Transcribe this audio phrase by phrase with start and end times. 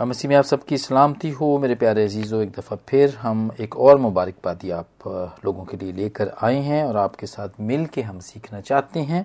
[0.00, 3.98] मसीह में आप सबकी सलामती हो, मेरे प्यारे अजीज़ों, एक दफ़ा फिर हम एक और
[3.98, 4.88] मुबारकबादी आप
[5.44, 9.24] लोगों के लिए लेकर आए हैं और आपके साथ मिल के हम सीखना चाहते हैं।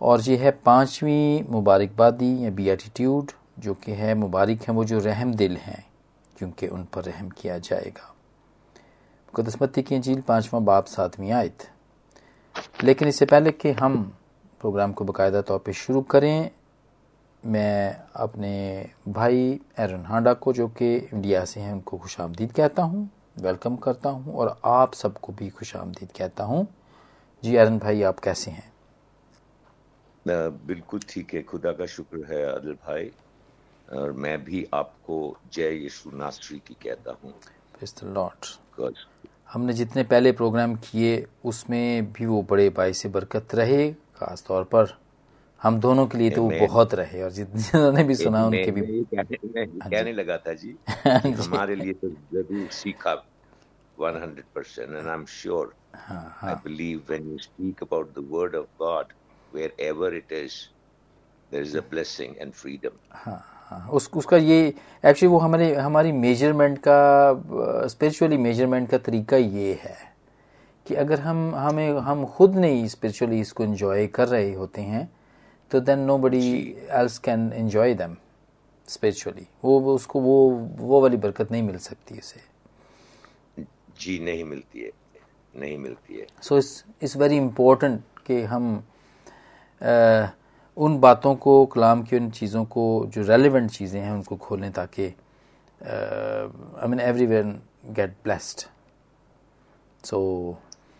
[0.00, 4.98] और ये है पांचवी मुबारकबादी या बी एटीट्यूड जो कि है मुबारक हैं वो जो
[4.98, 5.84] रहम दिल हैं,
[6.38, 8.08] क्योंकि उन पर रहम किया जाएगा।
[9.28, 11.68] मुकदसमती की झील पाँचवा बाप सातवीं आयत।
[12.84, 14.02] लेकिन इससे पहले कि हम
[14.60, 16.50] प्रोग्राम को बाकायदा तौर पर शुरू करें
[17.44, 19.38] मैं अपने भाई
[19.78, 24.10] एरन हांडा को जो कि इंडिया से हैं उनको खुश आमदीद कहता हूँ वेलकम करता
[24.10, 26.66] हूँ और आप सबको भी खुश आमदीद कहता हूँ।
[27.42, 28.72] जी एरन भाई आप कैसे हैं?
[30.66, 33.10] बिल्कुल ठीक है। खुदा का शुक्र है आदिल भाई।
[33.88, 37.34] और मैं भी आपको जय यीशु नासरी की कहता हूँ।
[38.14, 38.92] लॉर्ड
[39.52, 44.64] हमने जितने पहले प्रोग्राम किए उसमें भी वो बड़े भाई से बरकत रहे खास तौर
[44.64, 44.98] पर।
[45.62, 48.82] हम दोनों के लिए तो वो बहुत रहे और जितने भी सुना उनके भी
[49.16, 49.24] हाँ
[49.90, 53.22] कहने लगा था जी। हमारे लिए तो ज़रूर सीखा
[53.98, 56.50] 100% and I'm sure हाँ, हाँ.
[56.50, 59.12] I believe when you speak about the word of God
[59.52, 60.68] wherever it is
[61.52, 62.94] there is a blessing and freedom.
[63.12, 64.60] हाँ हाँ। उस उसका ये
[65.04, 69.96] एक्चुअली वो हमारे हमारी मेज़रमेंट का स्पिरिचुअली मेज़रमेंट का तरीका ये है
[70.86, 75.10] कि अगर हम हमें हम खुद नहीं स्पिरिचुअली इसको एंजॉय कर रहे होते हैं
[75.72, 76.48] तो then nobody
[76.92, 78.16] else can enjoy them
[78.88, 80.36] spiritually वो उसको वो
[80.78, 82.40] वो वाली बरकत नहीं मिल सकती उसे।
[84.00, 84.90] जी नहीं मिलती है।
[85.54, 88.64] नहीं मिलती है। So it's it's very important कि हम
[89.80, 90.26] आ,
[90.76, 95.06] उन बातों को कलाम की उन चीज़ों को जो रेलिवेंट चीज़ें हैं उनको खोलें ताकि
[95.84, 97.50] I mean everyone
[97.96, 98.66] get blessed
[100.04, 100.20] so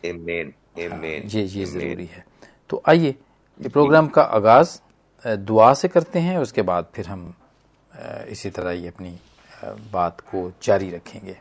[0.05, 2.25] जी जी ज़रूरी है।
[2.71, 3.15] तो आइए
[3.61, 4.79] ये प्रोग्राम का आगाज़
[5.27, 7.35] दुआ से करते हैं, उसके बाद फिर हम
[8.29, 9.19] इसी तरह ही अपनी
[9.93, 11.37] बात को जारी रखेंगे।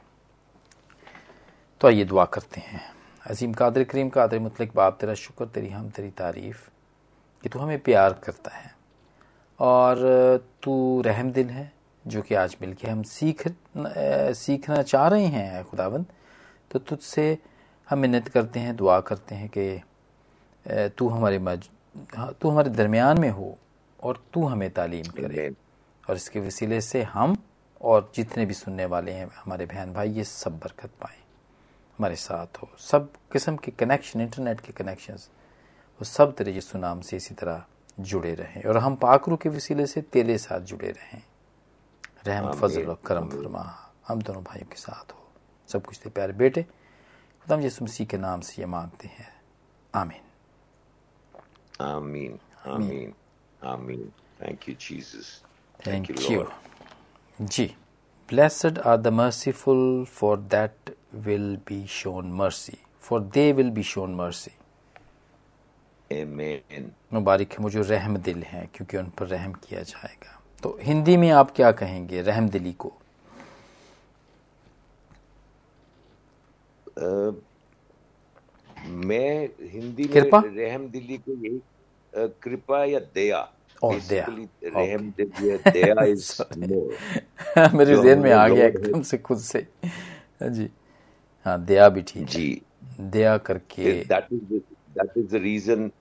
[1.82, 2.82] तो आइए दुआ करते हैं।
[3.26, 6.70] अजीम कादर करीम, कादर मतलब बाप तेरा शुक्र, तेरी हम, तेरी तारीफ़,
[7.44, 8.76] कि तू हमें प्यार करता है।
[9.60, 9.98] और,
[10.64, 11.72] तू रहम दिल है,
[12.08, 13.43] जो कि आज मिल के हम सीख
[14.38, 16.05] सीखना चाह रहे हैं खुदाबंद।
[16.72, 17.38] तो तुझसे
[17.89, 19.82] हम मिन्नत करते हैं, दुआ करते हैं कि
[20.98, 21.70] तू हमारे मज
[22.34, 23.58] तू हमारे दरमियान में हो
[24.04, 25.56] और तू हमें तालीम करे।
[26.10, 27.38] और इसके वसीले से हम
[27.82, 31.18] और जितने भी सुनने वाले हैं हमारे बहन भाई ये सब बरकत पाएँ।
[32.00, 37.02] हमारे साथ हो। सब किस्म के कनेक्शन इंटरनेट के कनेक्शन वो सब तेरे यीशु नाम
[37.02, 37.64] से इसी तरह
[38.00, 41.23] जुड़े रहें। और हम पाकरू के वसीले से तेरे साथ जुड़े रहें।
[42.28, 45.32] रहम फजल और करम फरमा। हम दोनों भाइयों के साथ हो।
[45.68, 49.42] सब कुछ तेरे प्यारे बेटे खुदाम यीशु मसीह के नाम से ये मांगते हैं।
[49.96, 50.30] आमीन।
[51.81, 52.39] Amen.
[52.65, 53.14] Amen.
[53.64, 54.11] Amen.
[54.39, 55.42] Thank you, Jesus.
[55.80, 56.52] Thank, Thank you, Lord.
[57.39, 57.75] G.
[58.30, 60.73] Blessed are the merciful, for that
[61.11, 62.80] will be shown mercy.
[62.99, 64.53] For they will be shown mercy.
[66.11, 66.92] Amen.
[67.14, 71.30] मुबारक है मुझे रहम दिल हैं क्योंकि उन पर रहम किया जाएगा तो हिंदी में
[71.31, 72.92] आप क्या कहेंगे रहम दिली को
[76.99, 77.33] uh,
[79.08, 81.61] मैं हिंदी में रहम दिली को यही
[82.16, 83.48] कृपा या दया
[83.83, 84.26] Oh, दया
[84.64, 89.60] रहम दया इज़ मोर मेरे जेहन में आ गया एकदम से खुद से।
[90.42, 90.70] हाँ जी।
[91.45, 92.61] हाँ दया भी ठीक जी।
[92.99, 94.54] दया करके that is
[94.98, 95.92] that is the reason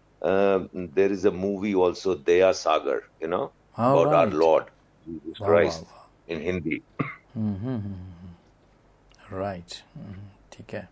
[0.97, 3.43] there is a movie also Daya Sagar you know
[3.79, 4.65] about our lord
[5.07, 6.83] Jesus Christ in Hindi
[9.33, 9.83] right
[10.53, 10.89] ठीक है।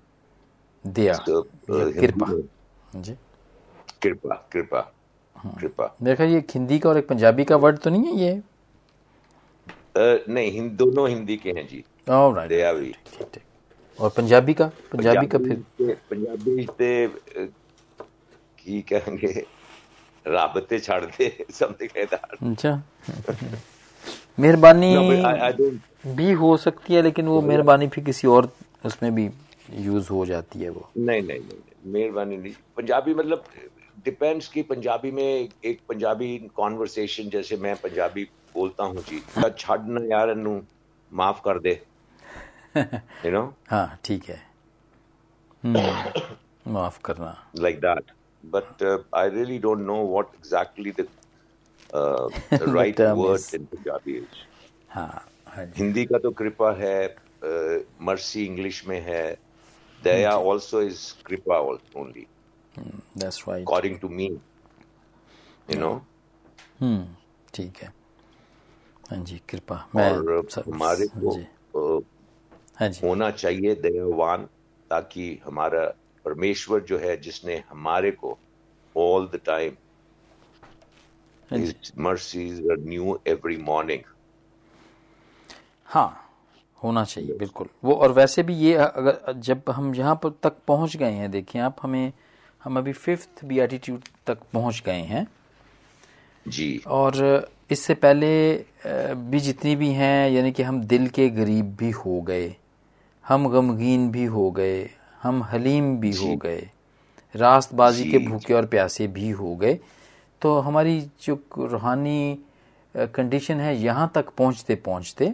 [0.84, 3.16] दया कृपा। जी।
[4.02, 4.80] कृपा कृपा।
[5.46, 8.42] कृपा मेरे ख्याल ये हिंदी का और एक पंजाबी का वर्ड तो नहीं है ये?
[9.98, 12.94] uh, नहीं हिंद दोनों हिंदी के हैं जी। भी
[14.00, 14.66] और पंजाबी का?
[14.66, 15.64] पंजाबी का फिर?
[16.10, 17.06] पंजाबी ते
[18.58, 19.46] की कहेंगे?
[20.26, 22.82] राबते छाड़ दे समथिंग लाइक दैट अच्छा।
[24.38, 24.96] मेहरबानी
[26.06, 28.52] भी हो सकती है लेकिन वो मेहरबानी फिर किसी और
[28.84, 29.30] उसमें भी
[29.72, 33.44] यूज़ हो जाती है वो। नहीं नहीं नहीं मेहरबानी नहीं। पंजाबी मतलब
[34.04, 35.24] डिपेंड्स कि पंजाबी में
[35.64, 38.24] एक पंजाबी कॉन्वर्सेशन जैसे मैं पंजाबी
[38.54, 39.20] बोलता हूँ जी
[39.58, 40.60] छड़ ना यार नु
[41.12, 41.72] माफ़ कर दे।
[42.76, 44.40] यू नो हाँ ठीक है।
[45.64, 48.10] हम्म, माफ़ करना। Like that
[48.44, 48.82] but
[49.14, 51.08] I really don't know what exactly the
[51.94, 54.46] right word in Punjabi is
[54.90, 57.16] हाँ, हाँ हिंदी का तो कृपा है
[58.02, 59.24] मर्सी uh, इंग्लिश में है
[60.02, 62.26] daya also is kripa only
[63.16, 63.62] that's right.
[63.62, 64.28] According to me
[65.68, 65.94] you know?
[66.82, 67.02] Hmm.
[67.54, 67.92] ठीक है।
[69.10, 71.98] हाँ जी कृपा। मैं और हमारे को
[72.78, 74.44] हाँ जी। होना चाहिए दयावान
[74.90, 75.84] ताकि हमारा
[76.24, 78.38] परमेश्वर जो है जिसने हमारे को
[78.96, 79.76] all the time
[82.04, 84.02] mercies are new every morning
[85.88, 86.08] हाँ
[86.82, 90.96] होना चाहिए बिल्कुल। वो और वैसे भी ये अगर जब हम यहाँ पर तक पहुँच
[90.96, 92.12] गए हैं देखिए आप हमें
[92.62, 95.26] हम अभी फिफ्थ बी एटीट्यूड तक पहुँच गए हैं।
[96.46, 98.30] जी। और इससे पहले
[99.30, 102.54] भी जितनी भी हैं यानी कि हम दिल के गरीब भी हो गए
[103.24, 104.88] हम गमगीन भी हो गए
[105.22, 106.68] हम हलीम भी हो गए
[107.34, 109.78] रास्तबाजी के भूखे और प्यासे भी हो गए।
[110.42, 112.38] तो हमारी जो रूहानी
[112.94, 115.32] कंडीशन है यहाँ तक पहुँचते पहुँचते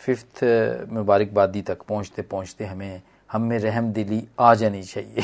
[0.00, 0.44] फिफ्थ
[0.92, 3.00] मुबारकबादी तक पहुँचते पहुँचते हमें
[3.30, 5.22] हम में रहम दिली आ जानी चाहिए।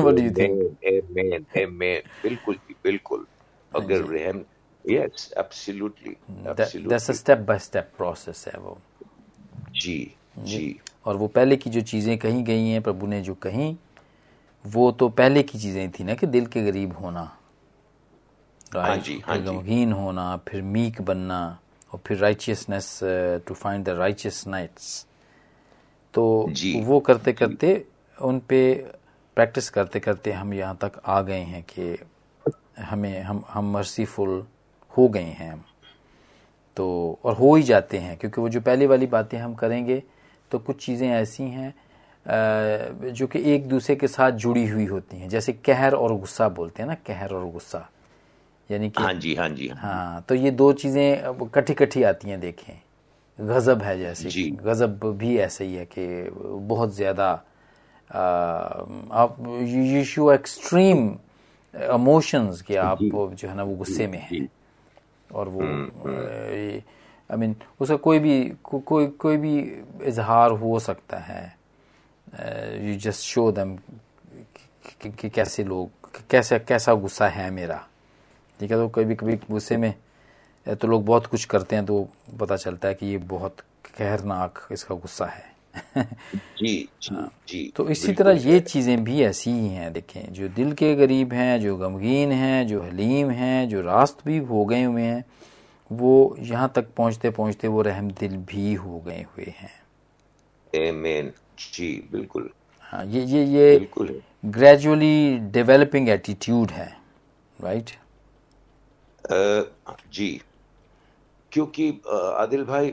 [0.00, 0.52] व्हाट डू यू थिंक
[2.22, 3.26] बिल्कुल बिल्कुल।
[3.72, 4.44] अगर रहम
[4.84, 8.78] yes absolutely that's a step by step process है वो।
[9.80, 13.76] जी जी। और वो पहले की जो चीज़ें कही गई हैं प्रभु ने जो कही
[14.64, 17.30] वो तो पहले की चीज़ें थी ना कि दिल के गरीब होना
[18.74, 21.40] हाँ जी हाँ गमगीन होना फिर मीक बनना
[21.92, 22.98] और फिर righteousness
[23.46, 25.06] to find the righteous nights
[26.14, 26.24] तो
[26.84, 27.84] वो करते करते
[28.18, 28.60] उन पे
[29.36, 31.96] प्रैक्टिस करते करते हम यहाँ तक आ गए हैं कि
[32.80, 34.42] हमें हम हम मर्सीफुल
[34.94, 35.64] हो गए हैं हम।
[36.76, 40.02] तो और हो ही जाते हैं क्योंकि वो जो पहले वाली बातें हम करेंगे
[40.50, 41.74] तो कुछ चीज़ें ऐसी हैं
[43.12, 46.82] जो कि एक दूसरे के साथ जुड़ी हुई होती हैं। जैसे कहर और गुस्सा बोलते
[46.82, 47.88] हैं ना कहर और गुस्सा।
[48.70, 52.40] यानी कि हाँ जी हाँ जी हाँ तो ये दो चीज़ें कठी कठी आती हैं
[52.40, 52.72] देखें।
[53.38, 56.30] गज़ब है जैसे गज़ब भी ऐसे ही है कि
[56.68, 57.30] बहुत ज़्यादा
[59.12, 61.08] आप यू शो एक्सट्रीम
[61.74, 64.48] इमोशंस कि आप जो। है ना वो गुस्से में हैं।
[65.30, 69.58] और वो आई हम्म, मीन हम्म। उसका कोई भी को, कोई कोई भी
[70.02, 71.56] इजहार हो सकता है।
[72.88, 73.76] यू जस्ट शो दम
[75.04, 75.90] कि कैसे लोग
[76.30, 77.84] कैसे कैसा गुस्सा है मेरा।
[78.60, 79.94] ठीक है तो कभी कभी गुस्से में
[80.74, 82.08] तो लोग बहुत कुछ करते हैं तो
[82.40, 83.60] पता चलता है कि ये बहुत
[83.98, 85.46] कहरनाक इसका गुस्सा है।
[86.58, 90.48] जी जी हाँ। जी तो इसी तरह ये चीज़ें भी ऐसी ही हैं देखें जो
[90.48, 94.82] दिल के गरीब हैं जो गमगीन हैं जो हलीम हैं जो रास्त भी हो गए
[94.82, 95.24] हुए हैं
[95.90, 99.70] वो यहाँ तक पहुँचते पहुँचते वो रहम दिल भी हो गए हुए हैं.
[101.72, 102.50] जी बिल्कुल।
[102.80, 103.88] हाँ ये ये ये
[104.44, 106.96] ग्रेजुअली डेवलपिंग एटीट्यूड है
[107.62, 107.90] राइट
[110.12, 110.40] जी।
[111.58, 112.02] क्योंकि
[112.38, 112.90] आदिल भाई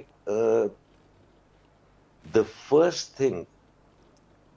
[2.25, 3.45] द फ़र्स्ट थिंग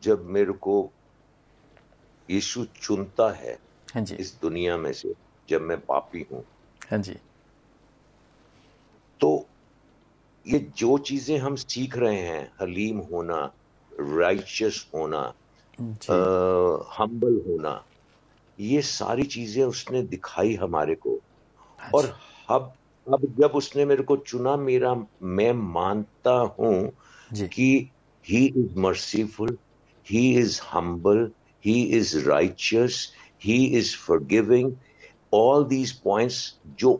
[0.02, 0.93] जब मेरे को
[2.31, 3.58] यीशु चुनता है
[3.94, 5.12] हाँ जी। इस दुनिया में से
[5.49, 6.43] जब मैं पापी हूँ।
[6.90, 7.16] हाँ जी।
[9.20, 9.49] तो
[10.46, 13.54] ये जो चीज़ें हम सीख रहे हैं हलीम होना
[13.93, 15.22] राइचियस होना
[16.99, 17.84] हम्बल होना
[18.61, 21.20] ये सारी चीज़ें उसने दिखाई हमारे को।
[21.78, 22.14] हाँ और
[22.50, 22.77] अब
[23.14, 26.90] अब जब उसने मेरे को चुना मेरा मैं मानता हूँ
[27.34, 27.90] कि
[28.25, 29.56] he is merciful
[30.06, 31.31] he is humble
[31.64, 33.12] he is righteous
[33.44, 34.72] he is forgiving
[35.34, 36.94] all these points जो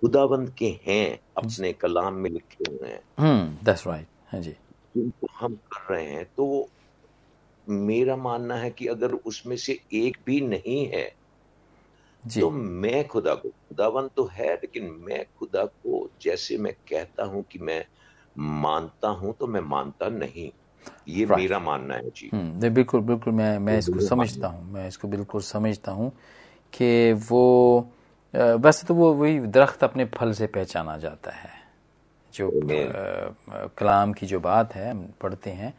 [0.00, 4.50] खुदाबंद के हैं अपने कलाम में लिखे हुए हैं। दैट्स राइट हाँ जी।
[4.96, 6.68] जिनको हम कर रहे हैं तो
[7.68, 11.04] मेरा मानना है कि अगर उसमें से एक भी नहीं है
[12.34, 17.44] तो मैं खुदा को खुदावन तो है लेकिन मैं खुदा को जैसे मैं कहता हूँ
[17.50, 17.84] कि मैं
[18.36, 20.50] मानता हूँ तो मैं मानता नहीं।
[21.08, 25.08] ये मेरा मानना है जी। हम्म, बिल्कुल बिल्कुल मैं मैं इसको समझता हूँ। मैं इसको
[25.08, 26.10] बिल्कुल समझता हूँ
[26.72, 27.90] कि वो
[28.34, 31.50] वैसे तो वो वही दरख्त अपने फल से पहचाना जाता है।
[32.34, 32.50] जो
[33.78, 35.72] कलाम की जो बात है हम पढ़ते हैं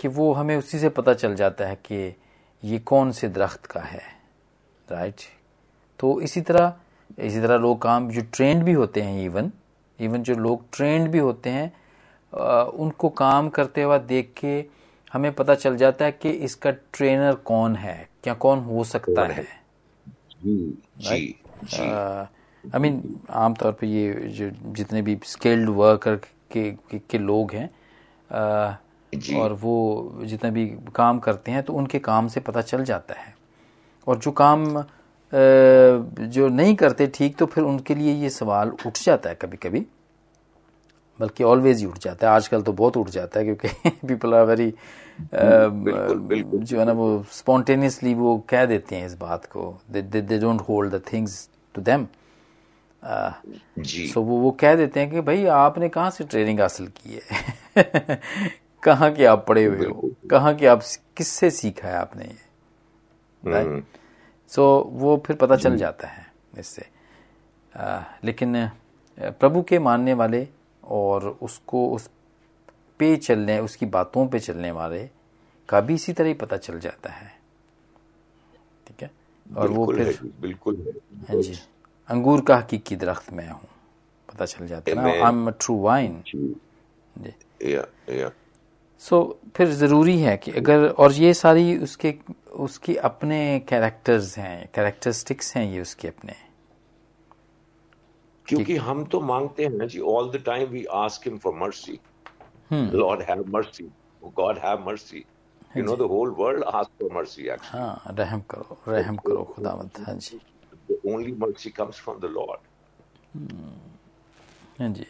[0.00, 2.16] कि वो हमें उसी से पता चल जाता है कि
[2.62, 4.02] ये कौन से दरख्त का है।
[4.88, 5.20] राइट
[5.98, 6.72] तो इसी तरह
[7.18, 9.50] इसी तरह लोग काम जो ट्रेंड भी होते हैं इवन
[9.98, 11.72] इवन जो लोग ट्रेंड भी होते हैं
[12.32, 14.64] आ, उनको काम करते हुए देख के
[15.12, 19.46] हमें पता चल जाता है कि इसका ट्रेनर कौन है क्या कौन हो सकता है?
[22.74, 27.70] आई मीन आमतौर पे ये जो जितने भी स्किल्ड वर्कर के, के, के लोग हैं
[28.32, 28.76] आ,
[29.36, 29.74] और वो
[30.24, 33.34] जितने भी काम करते हैं तो उनके काम से पता चल जाता है।
[34.06, 34.82] और जो काम
[35.34, 39.86] जो नहीं करते ठीक तो फिर उनके लिए ये सवाल उठ जाता है कभी कभी
[41.20, 44.44] बल्कि ऑलवेज ही उठ जाता है। आजकल तो बहुत उठ जाता है क्योंकि पीपल आर
[44.46, 44.72] वेरी
[46.64, 50.94] जो है ना वो स्पॉन्टेनियसली वो कह देते हैं इस बात को। They don't hold
[50.94, 52.06] the things to them
[54.12, 58.20] so वो वो कह देते हैं कि भाई आपने कहाँ से ट्रेनिंग हासिल की है?
[58.82, 60.10] कहाँ के आप पढ़े हुए हो?
[60.30, 60.82] कहाँ के आप
[61.16, 62.36] किससे सीखा है आपने ये?
[63.42, 63.82] हम्म,
[64.52, 66.26] सो वो फिर पता चल जाता है
[66.58, 66.86] इससे।
[68.24, 68.68] लेकिन
[69.18, 70.46] प्रभु के मानने वाले
[70.82, 72.08] और उसको उस
[73.00, 75.08] पे चलने उसकी बातों पे चलने वाले
[75.68, 77.28] का भी इसी तरह ही पता चल जाता है।
[78.86, 79.10] ठीक है?
[79.46, 80.92] और वो बिल्कुल है फिर बिल्कुल है।
[81.28, 81.58] हाँ जी।
[82.08, 83.68] अंगूर का हकीकी दरख्त मैं हूँ।
[84.28, 85.10] पता चल जाता है ना?
[85.10, 86.54] आई एम ट्रू वाइन जी।
[87.16, 87.84] जी। या
[88.14, 88.30] या
[89.02, 92.14] सो फिर ज़रूरी है कि अगर और ये सारी उसके
[92.64, 96.34] उसके अपने कैरेक्टर्स हैं कैरेक्टरिस्टिक्स हैं ये उसके अपने।
[98.46, 101.98] क्योंकि हम तो मांगते हैं जी all the time we ask him for mercy
[102.72, 103.90] lord have mercy
[104.22, 105.24] God have mercy
[105.76, 110.00] you know the whole world ask for mercy actually हाँ रहम करो रहम करो खुदावंत।
[110.06, 110.40] हाँ जी।
[110.90, 112.60] The only mercy comes from the lord
[114.80, 115.06] हाँ जी।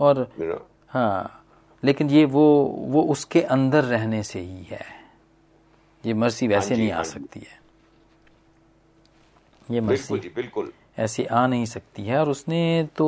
[0.00, 1.40] और यू नो हाँ
[1.82, 2.44] लेकिन ये वो
[2.88, 5.03] वो उसके अंदर रहने से ही है।
[6.06, 7.62] ये मर्सी वैसे हाँ नहीं आ हाँ सकती है।
[9.70, 13.06] ये मर्सी बिल्कुल ऐसे आ नहीं सकती है और उसने तो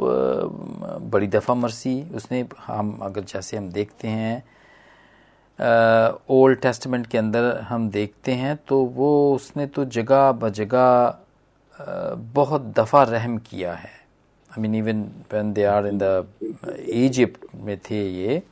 [0.00, 4.42] बड़ी दफ़ा मर्सी उसने हम अगर जैसे हम देखते हैं
[6.30, 11.18] ओल्ड टेस्टमेंट के अंदर हम देखते हैं तो वो उसने तो जगह ब जगह
[12.34, 13.90] बहुत दफ़ा रहम किया है।
[14.50, 16.26] I mean even when they are in the
[16.88, 18.42] Egypt में थे ये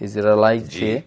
[0.00, 1.02] इसराइलाइट जी। थे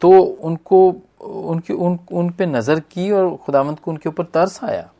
[0.00, 0.78] तो उनको
[1.20, 4.90] उनकी उन उन पे नज़र की और खुदावंत को उनके ऊपर तरस आया।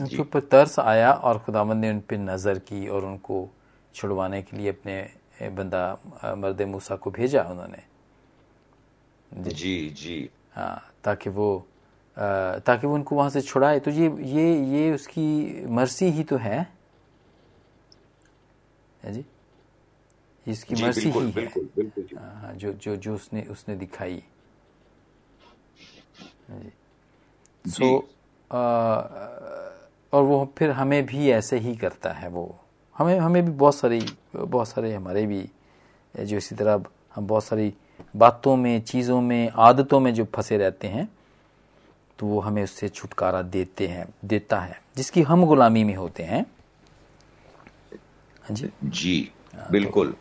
[0.00, 3.48] उनके ऊपर तरस आया और खुदावंत ने उन पे नज़र की और उनको
[3.94, 5.82] छुड़वाने के लिए अपने बंदा
[6.38, 7.82] मर्द मूसा को भेजा उन्होंने।
[9.32, 11.56] जी। जी हाँ ताकि वो
[12.16, 16.36] अ, ताकि वो उनको वहाँ से छुड़ाए। तो ये ये ये उसकी मर्सी ही तो
[16.36, 16.66] है
[19.02, 19.24] जी?
[20.46, 24.22] इसकी जी मर्सी बिल्कुल ही है। बिल्कुल हाँ, जो जो जो उसने उसने दिखाई।
[27.64, 27.88] सो
[30.12, 32.44] और वो फिर हमें भी ऐसे ही करता है वो।
[32.96, 34.00] हमें हमें भी बहुत सारी
[34.36, 35.48] बहुत सारे हमारे भी
[36.14, 36.82] जो इसी तरह
[37.14, 37.72] हम बहुत सारी
[38.16, 41.08] बातों में चीज़ों में आदतों में जो फंसे रहते हैं
[42.18, 46.42] तो वो हमें उससे छुटकारा देते हैं देता है। जिसकी हम गुलामी में होते हैं।
[48.44, 49.30] हाँ जी। जी
[49.70, 50.14] बिल्कुल।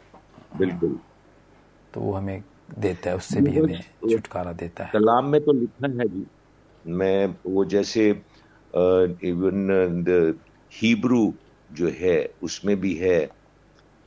[0.57, 0.99] बिल्कुल।
[1.93, 2.43] तो वो हमें
[2.79, 3.81] देता है उससे भी हमें
[4.11, 6.25] छुटकारा देता है। कलाम में तो लिखा है जी।
[6.85, 10.39] मैं वो जैसे इवन द
[10.71, 11.33] हिब्रू
[11.69, 13.19] जो है उसमें भी है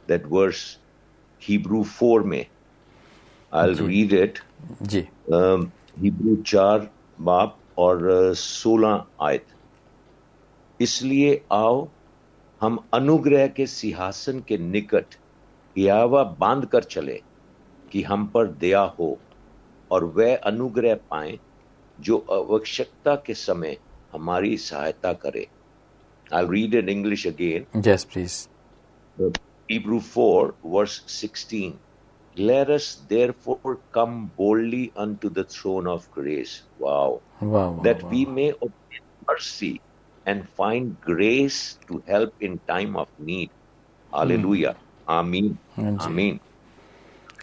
[0.08, 0.62] दैट वर्स
[1.42, 2.44] हिब्रू फोर में।
[3.52, 4.38] आई। रीड इट
[4.82, 9.46] जी। हिब्रू चार बाप और सोलह आयत।
[10.80, 11.88] इसलिए आओ
[12.60, 15.14] हम अनुग्रह के सिंहासन के निकट
[15.78, 17.20] यावा बाँध कर चले
[17.92, 19.16] कि हम पर दया हो
[19.90, 21.38] और वह अनुग्रह पाए
[21.98, 23.76] जो आवश्यकता के समय
[24.12, 25.46] हमारी सहायता करे
[26.34, 28.46] I read in English again yes please
[29.68, 31.78] Hebrew 4, verse 16.
[32.36, 36.62] Let us therefore come boldly unto the throne of grace.
[36.78, 37.20] Wow.
[37.42, 39.80] वाह वाह That we may obtain mercy
[40.26, 43.50] and find grace to help in time of need.
[44.12, 44.74] Hallelujah.
[45.08, 45.56] Amen.
[45.76, 46.38] हाँ। Amen.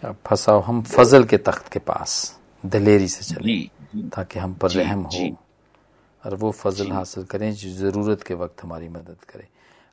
[0.04, 2.12] अब फंसाओ हम फजल के तख्त के पास
[2.64, 3.56] दलेरी से चले
[4.10, 5.28] ताकि हम पर रहम हो।
[6.22, 9.46] और वो फजल हासिल करें जो ज़रूरत के वक्त हमारी मदद करे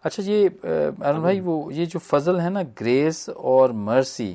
[0.03, 4.29] अच्छा ये अरुण भाई वो ये जो फजल है ना ग्रेस और मर्सी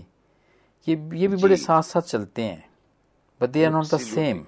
[0.87, 2.65] ये ये भी बड़े। साथ साथ चलते हैं
[3.41, 4.45] but they are not the same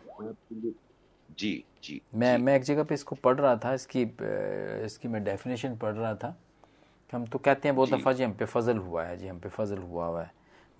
[1.38, 4.02] जी, जी, मैं मैं एक जगह पे इसको पढ़ रहा था इसकी
[4.86, 6.36] इसकी मैं डेफिनेशन पढ़ रहा था
[7.12, 9.38] कि हम तो कहते हैं बहुत। दफ़ा जी हम पे फजल हुआ है जी हम
[9.38, 10.30] पे फजल हुआ हुआ है।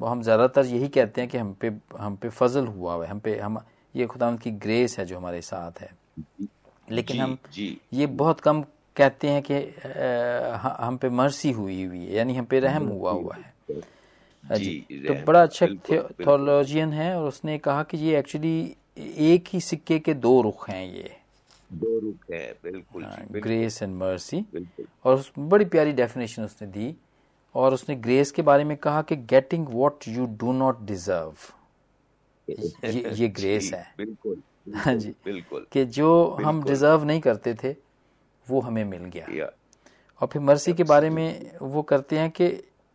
[0.00, 3.11] वो हम ज़्यादातर यही कहते हैं कि हम पे हम पे फजल हुआ हुआ है।
[3.11, 3.59] हम पे हम
[3.95, 5.90] ये खुदा की ग्रेस है जो हमारे साथ है।
[6.88, 8.62] लेकिन जी, हम जी, ये बहुत कम
[8.97, 9.54] कहते हैं कि
[10.83, 13.54] हम पे मर्सी हुई हुई है यानी हम पे रहम हुआ हुआ है।
[14.45, 15.66] हाँ। जी तो बड़ा अच्छा।
[16.26, 20.85] थोलॉजियन है और उसने कहा कि ये एक्चुअली एक ही सिक्के के दो रुख हैं
[20.87, 21.11] ये।
[21.73, 23.04] दो रुख है बिल्कुल
[23.40, 24.44] ग्रेस एंड मर्सी
[25.04, 26.96] और उस बड़ी प्यारी डेफिनेशन उसने दी।
[27.54, 31.35] और उसने ग्रेस के बारे में कहा कि getting what you do not deserve
[32.49, 34.42] ये ये ग्रेस है। बिल्कुल
[34.75, 37.75] हाँ जी। बिल्कुल। कि जो हम डिजर्व नहीं करते थे
[38.49, 39.50] वो हमें मिल गया।
[40.20, 42.46] और फिर मर्सी के बारे में वो करते हैं कि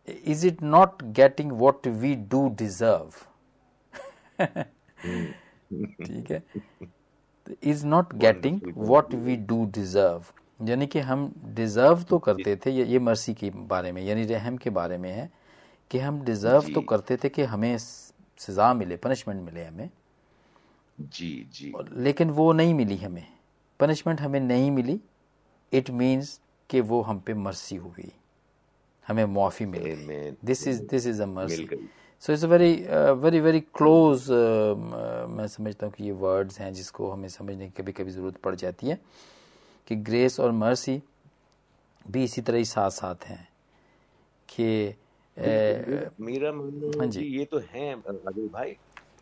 [0.08, 3.10] is it not getting what we do deserve
[6.04, 6.42] ठीक है?
[7.62, 10.24] Is not getting what we do deserve
[10.68, 14.56] यानी कि हम डिजर्व तो करते थे ये, ये मर्सी के बारे में यानी रहम
[14.56, 15.30] के बारे में है
[15.90, 19.90] कि हम डिजर्व तो करते थे कि हमें सजा मिले पनिशमेंट मिले हमें।
[21.00, 23.26] जी जी। लेकिन वो नहीं मिली हमें।
[23.80, 25.00] पनिशमेंट हमें नहीं मिली।
[25.72, 28.12] इट मीन्स कि वो हम पे मर्सी हुई
[29.08, 31.64] हमें मुआफ़ी मिल गई। This is this is a mercy
[32.22, 32.72] so it's very
[33.22, 34.26] very very close
[35.30, 38.54] मैं समझता हूँ कि ये वर्ड्स हैं जिसको हमें समझने की कभी कभी ज़रूरत पड़
[38.54, 38.98] जाती है
[39.88, 41.00] कि ग्रेस और मर्सी
[42.06, 43.48] भी इसी तरह ही साथ साथ हैं
[44.48, 44.68] कि
[46.20, 48.76] मेरा मानना हाँ जी। ये तो है राजू भाई।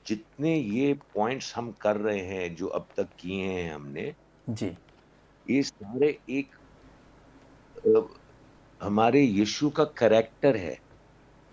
[0.07, 4.13] जितने ये पॉइंट्स हम कर रहे हैं जो अब तक किए हैं हमने
[4.51, 4.77] जी।
[5.47, 6.55] ये सारे एक
[8.81, 10.79] हमारे यीशु का करेक्टर है।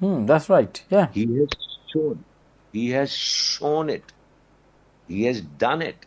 [0.00, 0.82] Hmm, that's right.
[0.90, 1.08] Yeah.
[1.12, 1.48] He has
[1.92, 2.24] shown.
[2.72, 4.12] He has shown it.
[5.08, 6.06] He has done it.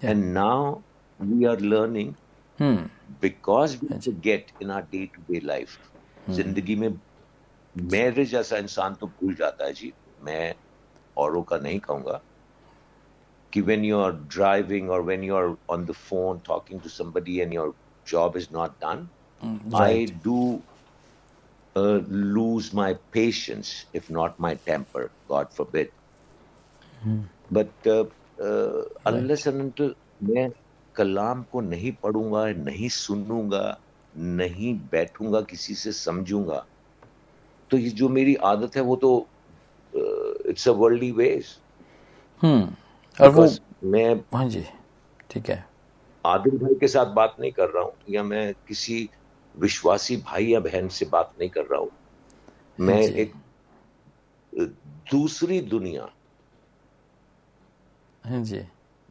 [0.00, 0.10] Yeah.
[0.10, 0.82] And now
[1.18, 2.16] we are learning
[2.58, 2.84] hmm.
[3.20, 5.78] because we forget in our day to day life.
[6.30, 6.90] जिंदगी में
[7.92, 9.92] मेरे जैसा इंसान तो भूल जाता है जी
[10.24, 10.54] मैं
[11.18, 12.20] औरों का नहीं कहूंगा
[13.52, 17.40] कि when you are driving or when you are on the phone talking to somebody
[17.44, 17.74] and your
[18.04, 19.08] job is not done,
[19.42, 19.82] mm, right.
[19.82, 20.62] I do
[21.75, 25.91] uh, lose my patience, if not my temper, God forbid.
[27.03, 27.21] Hmm.
[27.51, 28.05] But uh,
[28.41, 29.13] uh, right.
[29.13, 30.49] unless and until मैं
[30.95, 33.65] कलाम को नहीं पढ़ूँगा नहीं सुनूँगा
[34.15, 36.65] नहीं बैठूँगा किसी से समझूँगा
[37.71, 39.11] तो ये जो मेरी आदत है वो तो
[40.49, 41.45] इट्स अ वर्ल्डली वेज
[42.43, 43.47] और वो
[43.91, 44.63] मैं हाँ जी
[45.31, 45.65] ठीक है
[46.25, 49.09] आदिल भाई के साथ बात नहीं कर रहा हूँ या मैं किसी
[49.59, 51.91] विश्वासी भाई या बहन से बात नहीं कर रहा हूँ।
[52.79, 53.33] मैं एक
[55.11, 56.09] दूसरी दुनिया।
[58.25, 58.63] हाँ जी।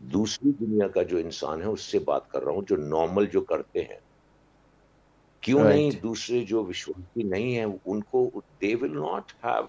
[0.02, 3.80] दूसरी दुनिया का जो इंसान है उससे बात कर रहा हूँ जो नॉर्मल जो करते
[3.80, 4.00] हैं।
[5.42, 5.72] क्यों right.
[5.72, 9.68] नहीं दूसरे जो विश्वासी नहीं है उनको दे विल नॉट हैव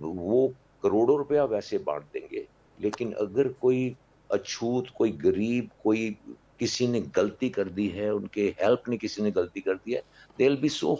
[0.00, 2.48] वो करोड़ों रुपया वैसे बांट देंगे।
[2.80, 3.96] लेकिन अगर कोई
[4.32, 6.18] अछूत कोई गरीब कोई
[6.60, 10.02] किसी ने गलती कर दी है उनके हेल्प ने किसी ने गलती कर दी है
[10.38, 10.94] they will be so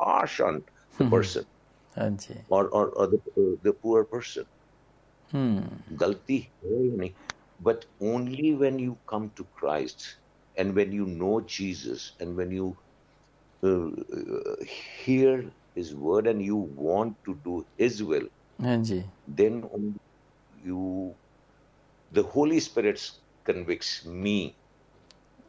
[0.00, 0.60] harsh on
[1.00, 1.44] the person
[2.52, 3.16] और और
[3.64, 4.44] द पुअर पर्सन
[6.02, 7.12] गलती है या नहीं?
[7.60, 10.04] But only when you come to Christ
[10.56, 12.74] and when you know Jesus and when you
[14.70, 15.30] hear
[15.78, 18.28] his word and you want to do his will
[19.40, 19.56] then
[20.68, 20.82] you
[22.12, 23.00] the holy spirit
[23.50, 23.90] convicts
[24.26, 24.36] me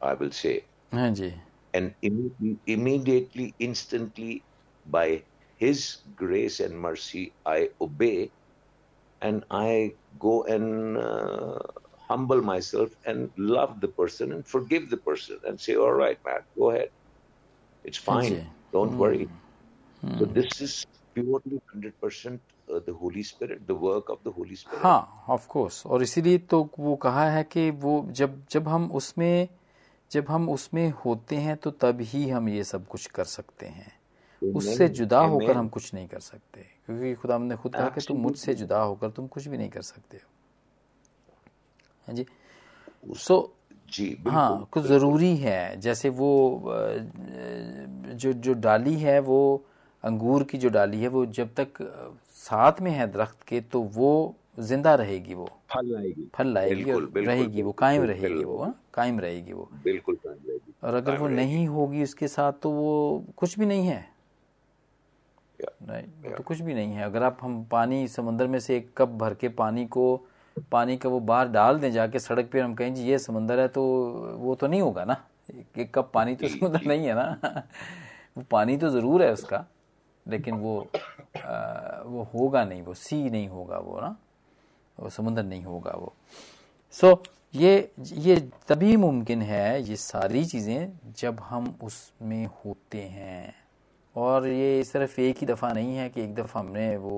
[0.02, 0.64] I will say.
[0.92, 1.32] हाँ जी.
[1.74, 4.42] And Im- immediately, instantly,
[4.86, 5.24] by
[5.56, 8.30] His grace and mercy, I obey,
[9.20, 11.58] and I go and uh,
[12.08, 16.42] humble myself and love the person and forgive the person and say, "All right, man,
[16.58, 16.90] go ahead.
[17.84, 18.46] It's fine.
[18.72, 18.98] Don't mm.
[18.98, 19.28] worry."
[20.04, 20.18] Mm.
[20.18, 24.56] So this is purely hundred percent uh, the Holy Spirit, the work of the Holy
[24.56, 24.82] Spirit.
[24.82, 25.86] हाँ, of course.
[25.86, 29.48] और इसीलिए तो वो कहा है कि वो जब जब हम उसमें
[30.11, 33.99] जब हम उसमें होते हैं तो तब ही हम ये सब कुछ कर सकते हैं।
[34.41, 38.17] उससे जुदा होकर हम कुछ नहीं कर सकते क्योंकि खुदा ने खुद कहा कि तुम
[38.17, 40.29] मुझसे जुदा होकर तुम कुछ भी नहीं कर सकते हो।
[42.07, 42.25] हाँ जी।
[43.17, 43.53] सो
[43.91, 46.61] जी हाँ कुछ ज़रूरी है जैसे वो
[48.15, 49.65] जो जो डाली है वो
[50.03, 51.67] अंगूर की जो डाली है वो जब तक
[52.35, 57.09] साथ में है दरख्त के तो वो ज़िंदा रहेगी वो। फल लाएगी फल लाएगी और
[57.17, 58.73] रहेगी वो कायम रहेगी वो हाँ?
[58.93, 60.17] कायम रहेगी वो। बिल्कुल
[60.83, 64.07] और अगर वो नहीं होगी उसके साथ तो वो कुछ भी नहीं है।
[65.59, 69.09] राइट तो कुछ भी नहीं है। अगर आप हम पानी समंदर में से एक कप
[69.19, 70.05] भर के पानी को
[70.71, 73.67] पानी का वो बाहर डाल दें जाके सड़क पे हम कहें जी ये समंदर है
[73.67, 73.83] तो
[74.39, 75.15] वो तो नहीं होगा ना।
[75.77, 77.27] एक कप पानी तो समंदर नहीं है ना।
[78.37, 79.65] वो पानी तो ज़रूर है उसका
[80.25, 80.79] लेकिन वो
[81.37, 84.15] आ, वो होगा नहीं वो सी नहीं होगा वो ना।
[85.07, 86.13] समुद्र नहीं होगा वो।
[86.91, 87.17] सो so,
[87.55, 88.35] ये ये
[88.67, 93.53] तभी मुमकिन है ये सारी चीज़ें जब हम उसमें होते हैं।
[94.15, 97.17] और ये सिर्फ़ एक ही दफ़ा नहीं है कि एक दफ़ा हमने वो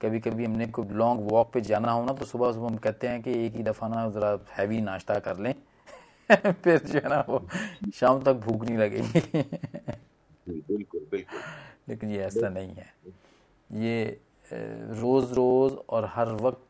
[0.00, 3.08] कभी कभी हमने कोई लॉन्ग वॉक पे जाना हो ना तो सुबह सुबह हम कहते
[3.08, 5.54] हैं कि एक ही दफ़ा ना ज़रा हैवी नाश्ता कर लें।
[6.52, 7.48] फिर जो है ना वो
[7.94, 9.20] शाम तक भूख नहीं लगेगी।
[10.48, 11.40] बिल्कुल बिल्कुल।
[11.88, 12.92] लेकिन ये ऐसा नहीं है।
[13.70, 14.20] ये
[15.00, 16.65] रोज़ रोज़ और हर वक्त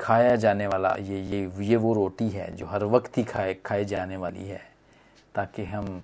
[0.00, 3.84] खाया जाने वाला ये ये ये वो रोटी है जो हर वक्त ही खाए खाए
[3.84, 4.62] जाने वाली है
[5.34, 6.02] ताकि हम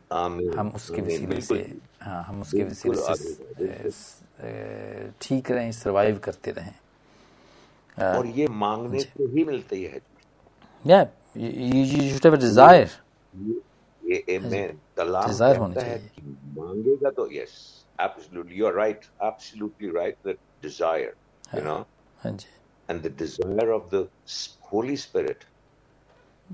[0.59, 6.75] हम उसके वसीले से हाँ हम उसके वसीले से ठीक रहें सरवाइव करते रहें।
[8.17, 10.01] और ये मांगने से ही मिलती है।
[11.37, 12.89] You, you should have a desire.
[14.05, 16.11] ये, ये मैं कलाम Desire होनी चाहिए।
[16.59, 17.53] मांगेगा तो yes,
[18.01, 20.17] absolutely, you're right, absolutely right.
[20.27, 21.15] That desire,
[21.55, 21.81] you know,
[22.25, 22.62] हाँ जी।
[22.93, 24.03] And the desire of the
[24.71, 25.45] Holy Spirit,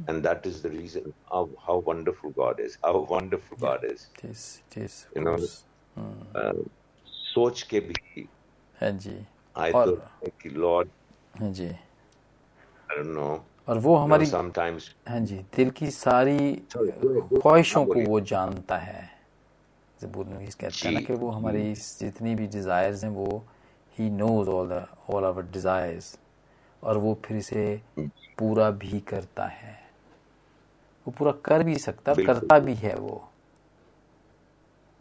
[0.09, 2.77] and that is the reason of how wonderful God is.
[2.85, 4.07] How wonderful yeah, God is.
[4.18, 5.38] it is, it is, You know.
[6.35, 6.53] Uh,
[7.07, 8.29] सोच के भी
[8.81, 9.16] हाँ जी
[9.57, 9.98] I और-
[10.42, 10.88] कि Lord,
[11.40, 13.35] हाँ जी I don't know.
[13.68, 16.38] और वो हमारी sometimes हाँ जी दिल की सारी
[16.74, 19.03] ख्वाहिशों हाँ, को वो जानता है
[20.03, 23.29] जबूर नवीस कहते हैं ना कि वो हमारी जितनी भी डिजायर्स हैं वो
[23.98, 26.16] ही knows all the all our desires
[26.83, 27.81] और वो फिर इसे
[28.38, 29.79] पूरा भी करता है।
[31.07, 33.29] वो पूरा कर भी सकता है करता भी है वो।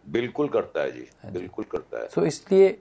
[0.05, 2.77] बिल्कुल करता है जी बिल्कुल करता है। सो इसलिए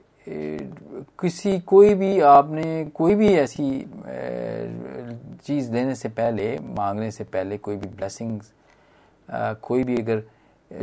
[1.19, 3.69] किसी कोई भी आपने कोई भी ऐसी
[5.45, 8.51] चीज़ देने से पहले मांगने से पहले कोई भी ब्लेसिंग्स
[9.61, 10.23] कोई भी अगर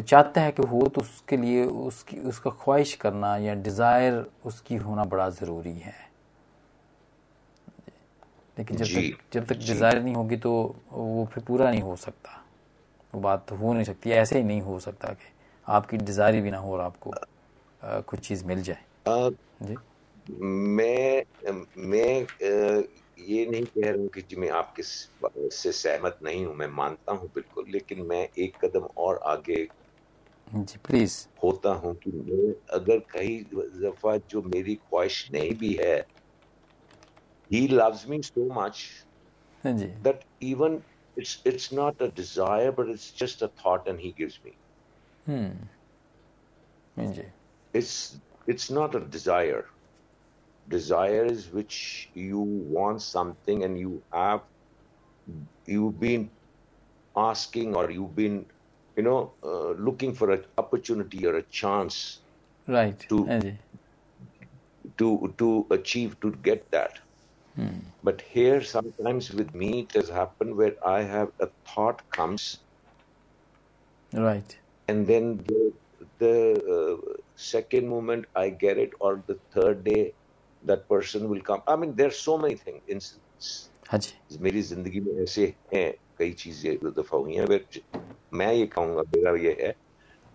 [0.01, 5.05] चाहता है कि हो तो उसके लिए उसकी उसका ख्वाहिश करना या डिज़ायर उसकी होना
[5.05, 5.95] बड़ा ज़रूरी है।
[8.57, 10.53] लेकिन जब तक जब तक डिज़ायर नहीं होगी तो
[10.91, 12.41] वो फिर पूरा नहीं हो सकता।
[13.13, 15.33] वो बात तो हो नहीं सकती ऐसे ही नहीं हो सकता कि
[15.67, 17.11] आपकी डिज़ायर भी ना हो और आपको
[17.83, 19.31] अ, कुछ चीज़ मिल जाए। आ,
[19.63, 19.77] जी।
[20.31, 21.23] मैं
[21.89, 22.83] मैं अ,
[23.21, 27.13] ये नहीं कह रहा हूँ कि जी मैं आपके से सहमत नहीं हूँ मैं मानता
[27.13, 29.67] हूँ बिल्कुल लेकिन मैं एक कदम और आगे
[30.49, 35.97] जी प्लीज़ होता हूँ कि मैं अगर कई दफ़ा जो मेरी ख्वाहिश नहीं भी है
[37.55, 38.81] he loves me so much
[40.07, 40.83] that even
[41.17, 44.53] it's it's not a desire but it's just a thought and he gives me.
[45.27, 45.53] Hmm.
[47.73, 49.65] it's it's not a desire.
[50.69, 54.43] Desire is which you want something and you have
[55.67, 56.31] you've been
[57.17, 58.45] asking or you've been
[58.97, 62.21] you know uh, looking for an opportunity or a chance
[62.67, 62.99] right.
[63.09, 63.57] to Anji.
[64.99, 67.04] to to achieve to get that.
[68.03, 72.47] But here sometimes with me it has happened where i have a thought comes
[74.13, 74.55] right
[74.89, 75.73] and then the,
[76.19, 76.35] the
[76.71, 76.97] uh,
[77.37, 80.15] second moment I get it, or the third day,
[80.63, 81.63] that person will come.
[81.67, 82.83] I mean, there's so many things.
[82.89, 83.71] Instances.
[83.91, 87.83] हाँ जी मेरी ज़िंदगी में ऐसे हैं कई चीज़ें दो दफ़ा हुई हैं फिर
[88.35, 89.75] मैं ये कहूँगा मेरा ये है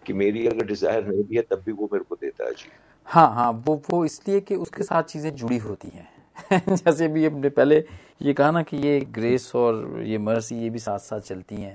[0.06, 2.70] कि मेरी अगर डिज़ायर नहीं भी है तब भी वो मेरे को देता है जी
[3.08, 6.08] हाँ हाँ वो वो इसलिए कि उसके साथ चीज़ें जुड़ी होती हैं
[6.70, 7.84] जैसे भी हमने पहले
[8.22, 11.74] ये कहा ना कि ये ग्रेस और ये मर्सी ये भी साथ साथ चलती हैं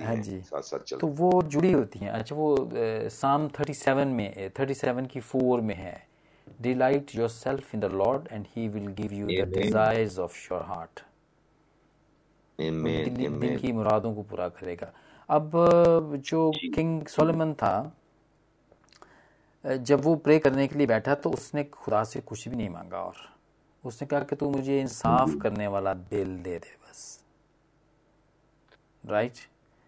[0.00, 2.70] हाँ जी। साथ साथ चलती तो वो जुड़ी होती हैं। अच्छा वो
[3.08, 6.06] साम 37 में 37 की फोर में है।
[6.60, 11.00] Delight yourself in the lord and he will give you the desires of your heart
[12.60, 14.92] दिल, की मुरादों को पूरा करेगा।
[15.28, 15.50] अब
[16.16, 17.96] जो किंग सोलोमन था
[19.64, 22.98] जब वो प्रे करने के लिए बैठा तो उसने खुदा से कुछ भी नहीं मांगा
[22.98, 23.14] और
[23.84, 27.24] उसने कहा कि तू मुझे इंसाफ करने वाला दिल दे दे बस।
[29.04, 29.32] राइट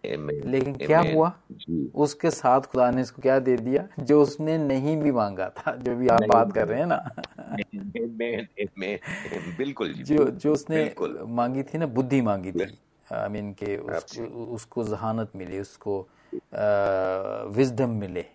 [0.03, 0.85] Amen, लेकिन Amen.
[0.85, 1.31] क्या हुआ?
[1.51, 3.87] जी। उसके साथ खुदा ने इसको क्या दे दिया?
[3.99, 6.97] जो उसने नहीं भी मांगा था जो भी आप बात कर रहे हैं ना।
[8.03, 9.57] Amen.
[9.57, 12.77] बिल्कुल जो जो उसने बिल्कुल। मांगी थी ना बुद्धि मांगी थी।
[13.13, 15.99] आई मीन के उसको जहानत मिले उसको
[17.55, 18.25] विजडम मिले।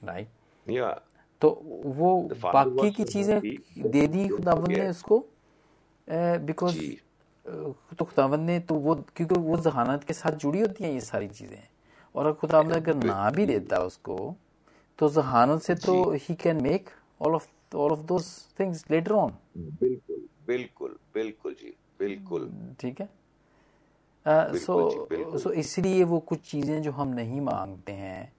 [0.00, 0.28] Right
[0.66, 0.94] Yeah.
[1.40, 1.48] तो
[1.84, 3.40] वो बाकी की चीज़ें
[3.90, 5.18] दे दी खुदावंद ने उसको
[6.46, 6.78] बिकॉज़
[7.96, 11.28] तो खुदावंद ने तो वो क्योंकि वो जहानत के साथ जुड़ी होती हैं ये सारी
[11.28, 11.62] चीज़ें
[12.14, 14.36] और अगर खुदावंद अगर ना भी देता उसको
[14.98, 19.34] तो जहानत से तो he can make all of all of those things later on
[19.56, 22.50] बिल्कुल बिल्कुल बिल्कुल जी बिल्कुल।
[22.80, 23.08] ठीक है?
[24.58, 28.35] सो सो इसलिए वो कुछ चीज़ें जो हम नहीं मांगते हैं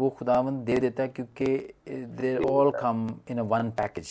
[0.00, 1.46] वो खुदावंद दे देता है क्योंकि
[1.88, 4.10] there all come in one package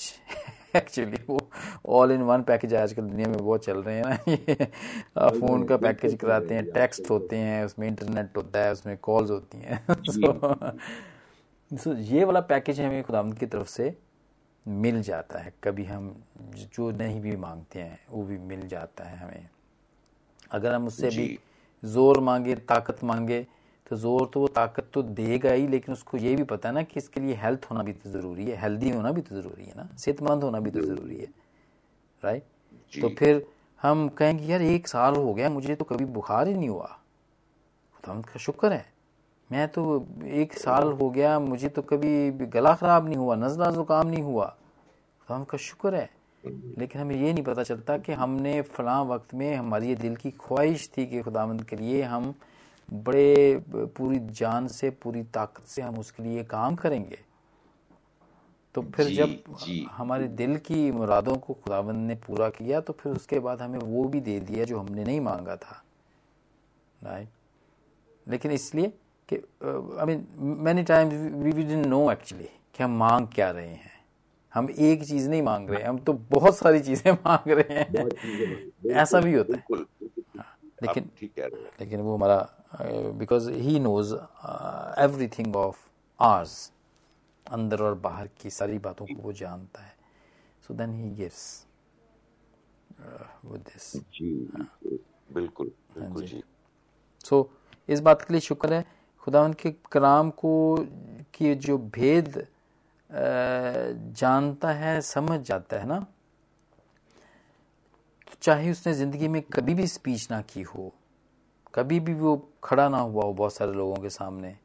[0.75, 1.49] actually वो
[1.87, 5.77] ऑल इन वन पैकेज आजकल दुनिया में बहुत चल रहे हैं ना। ये फ़ोन का
[5.77, 11.77] पैकेज कराते हैं टेक्स्ट होते हैं उसमें इंटरनेट होता है उसमें कॉल्स होती हैं। सो
[11.77, 13.97] सो ये वाला पैकेज हमें खुदावंद की तरफ़ से
[14.67, 16.23] मिल जाता है। कभी हम
[16.75, 19.49] जो नहीं भी मांगते हैं वो भी मिल जाता है हमें।
[20.51, 21.39] अगर हम उससे भी
[21.85, 23.47] ज़ोर मांगे ताकत मांगे
[23.95, 26.99] ज़ोर तो वो ताकत तो देगा ही लेकिन उसको ये भी पता है ना कि
[26.99, 29.87] इसके लिए हेल्थ होना भी तो ज़रूरी है हेल्दी होना भी तो ज़रूरी है ना
[29.97, 31.27] सेहतमंद होना भी तो ज़रूरी है
[32.23, 32.43] राइट
[32.93, 33.45] तो फिर
[33.79, 36.87] हम कहेंगे यार एक साल हो गया मुझे तो कभी बुखार ही नहीं हुआ।
[37.93, 38.85] खुदावंद का शुक्र है
[39.49, 39.83] मैं तो
[40.41, 44.45] एक साल हो गया मुझे तो कभी गला ख़राब नहीं हुआ नज़ला ज़ुकाम नहीं हुआ।
[44.45, 46.09] खुदावंद का शुक्र है।
[46.79, 50.31] लेकिन हमें ये नहीं पता चलता कि हमने फलां वक्त में हमारी ये दिल की
[50.39, 52.33] ख्वाहिश थी कि खुदावंद के लिए हम
[52.93, 57.19] बड़े पूरी जान से पूरी ताकत से हम उसके लिए काम करेंगे।
[58.75, 62.93] तो फिर जी, जब जी। हमारे दिल की मुरादों को खुदावंद ने पूरा किया तो
[62.93, 65.83] फिर उसके बाद हमें वो भी दे दिया जो हमने नहीं मांगा था।
[67.03, 67.29] राइट
[68.27, 68.87] लेकिन इसलिए
[69.29, 73.67] कि I mean many times we we didn't know actually कि हम मांग क्या रहे
[73.67, 73.91] हैं।
[74.53, 78.09] हम एक चीज़ नहीं मांग रहे हैं हम तो बहुत सारी चीज़ें मांग रहे हैं।
[78.95, 79.85] ऐसा भी होता है। बिल्कुल।
[80.83, 81.09] लेकिन
[81.79, 84.13] लेकिन वो हमारा because he knows
[85.03, 85.77] everything of
[86.19, 86.71] ours
[87.45, 89.95] अंदर और बाहर की सारी बातों को वो जानता है।
[90.67, 91.65] So then he gives
[93.45, 93.93] with this
[95.33, 96.43] बिल्कुल बिल्कुल जी।
[97.25, 97.49] सो
[97.89, 98.85] इस बात के लिए शुक्र है
[99.23, 100.53] खुदा उनके कलाम को
[101.33, 102.45] की जो भेद
[104.17, 106.05] जानता है समझ जाता है ना।
[108.41, 110.91] चाहे उसने ज़िंदगी में कभी भी स्पीच ना की हो
[111.73, 114.55] कभी भी वो खड़ा ना हुआ हो बहुत सारे लोगों के सामने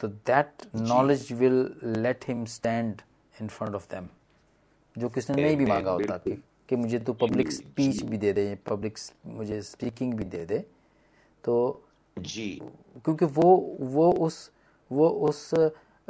[0.00, 3.02] तो that knowledge will let him stand
[3.42, 4.08] in front of them
[4.98, 8.58] जो किसने नहीं भी मांगा होता कि, कि मुझे तो पब्लिक स्पीच भी दे दे
[8.66, 10.58] पब्लिक मुझे स्पीकिंग भी दे दे।
[11.44, 11.82] तो
[12.18, 12.62] जी।
[13.04, 14.50] क्योंकि वो वो उस
[14.90, 15.54] वो उस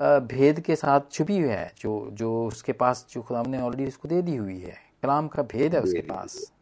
[0.00, 4.08] भेद के साथ छुपी हुई है जो जो उसके पास जो खुदा ने ऑलरेडी उसको
[4.08, 6.52] दे दी हुई है। कलाम का भेद है उसके पास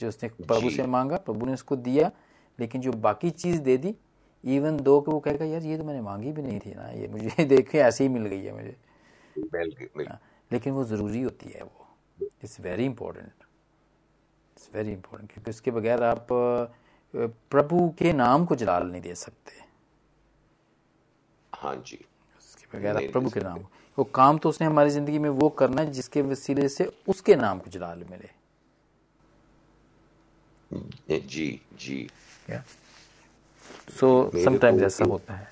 [0.00, 2.10] जो उसने प्रभु से मांगा प्रभु ने उसको दिया
[2.58, 3.94] लेकिन जो बाकी चीज़ दे दी
[4.44, 7.08] इवन दो कि वो कहेगा यार ये तो मैंने मांगी भी नहीं थी ना ये
[7.08, 8.76] मुझे देखे ऐसे ही मिल गई है मुझे.
[9.38, 10.16] बिल्कुल बिल्कुल।
[10.50, 11.86] लेकिन वो ज़रूरी होती है वो।
[12.44, 13.26] It's very important
[14.56, 16.26] it's very important क्योंकि उसके बगैर आप
[17.50, 19.60] प्रभु के नाम को जलाल नहीं दे सकते।
[21.52, 22.04] हाँ जी।
[22.38, 23.58] उसके बगैर आप प्रभु के नाम
[23.98, 27.58] वो काम तो उसने हमारी ज़िंदगी में वो करना है जिसके वसीले से उसके नाम
[27.58, 28.30] को जलाल मिले।
[31.18, 32.08] जी जी।
[33.98, 35.50] सो मेरे समटाइम्स ऐसा होता है।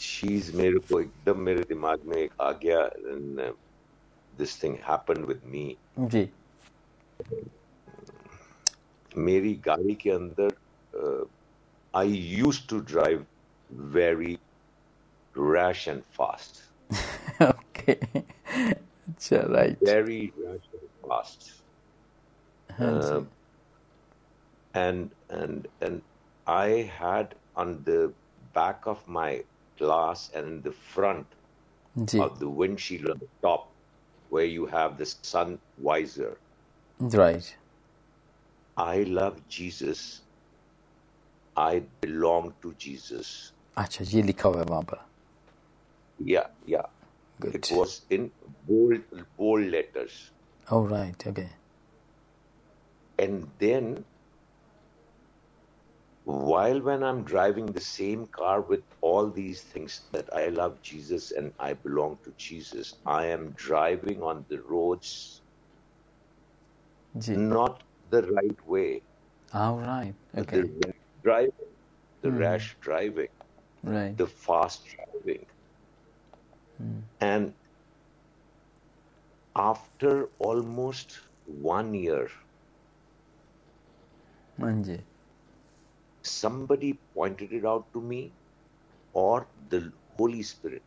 [0.00, 2.88] चीज़ मेरे को एकदम मेरे दिमाग में एक आ गया
[4.38, 6.28] this thing happen with me जी।
[9.18, 11.26] मेरी गाड़ी के अंदर
[11.94, 13.26] I used to drive
[13.70, 14.38] very
[15.34, 16.62] rash and fast
[17.42, 19.78] okay अच्छा राइट
[21.10, 21.40] fast.
[22.70, 23.39] हाँ जी। Um,
[24.73, 26.01] and and and
[26.47, 28.13] I had on the
[28.53, 29.43] back of my
[29.79, 31.27] glass and in the front
[31.97, 33.73] ji of the windshield on the top
[34.29, 36.33] where you have the sun visor.
[37.15, 37.53] Right
[38.77, 40.21] I love Jesus.
[41.57, 43.53] I belong to Jesus.
[43.77, 45.05] अच्छा ये लिखा हुआ है वहां पर
[46.19, 46.87] Yeah, yeah.
[47.41, 47.55] Good.
[47.55, 48.31] It was in
[48.67, 49.01] bold
[49.37, 50.31] bold letters.
[50.71, 51.27] Oh, right.
[51.27, 51.49] Okay.
[53.19, 54.05] And then
[56.24, 61.32] while when I'm driving the same car with all these things that I love Jesus
[61.32, 65.40] and I belong to Jesus, I am driving on the roads
[67.14, 69.02] not the right way.
[69.52, 70.14] All right.
[70.36, 70.62] Okay.
[70.62, 71.52] The driving,
[72.22, 72.38] the mm.
[72.38, 73.28] rash driving,
[73.82, 74.16] right.
[74.16, 75.46] the fast driving.
[76.82, 77.02] Mm.
[77.20, 77.54] And
[79.56, 82.28] after almost one year,
[84.58, 85.00] Manji
[86.24, 88.34] somebody pointed it out to me,
[89.12, 90.82] or the Holy Spirit,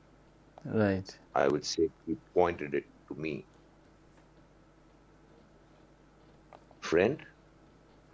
[0.66, 1.20] Right.
[1.36, 3.48] I would say, he pointed it to me.
[6.82, 7.20] Friend,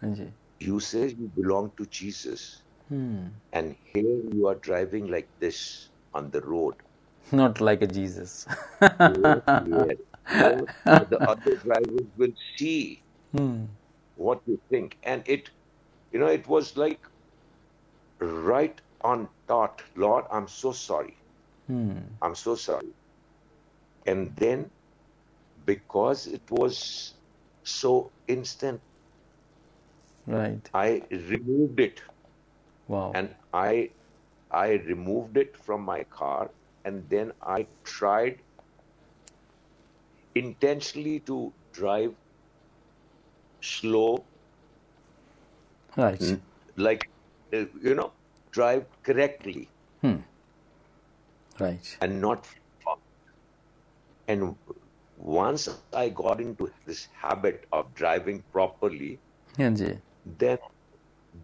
[0.03, 3.27] ji you say you belong to Jesus, Hmm.
[3.53, 6.75] and here you are driving like this on the road.
[7.31, 8.47] Not like a Jesus.
[9.05, 9.97] Yes.
[11.11, 13.03] the other drivers will see
[13.33, 13.65] Hmm.
[14.15, 14.97] what you think.
[15.03, 15.49] And it,
[16.11, 16.99] you know, it was like
[18.19, 19.81] right on dot.
[19.95, 21.17] Lord, I'm so sorry.
[21.67, 21.99] Hmm.
[22.21, 22.93] I'm so sorry.
[24.05, 24.71] And then,
[25.65, 27.15] because it was
[27.63, 28.81] so instant,
[30.27, 30.69] Right.
[30.73, 32.01] I removed it.
[32.87, 33.11] Wow.
[33.13, 33.91] And I,
[34.51, 36.51] I removed it from my car,
[36.85, 38.43] and then I tried
[40.35, 42.15] intentionally to drive
[43.61, 44.27] slow
[45.97, 46.39] right.
[46.75, 47.09] like
[47.53, 48.13] uh, you know
[48.53, 49.71] drive correctly
[51.59, 51.99] Right.
[52.01, 52.47] and not
[54.27, 54.55] and
[55.17, 59.21] once i got into this habit of driving properly
[59.57, 60.57] ji then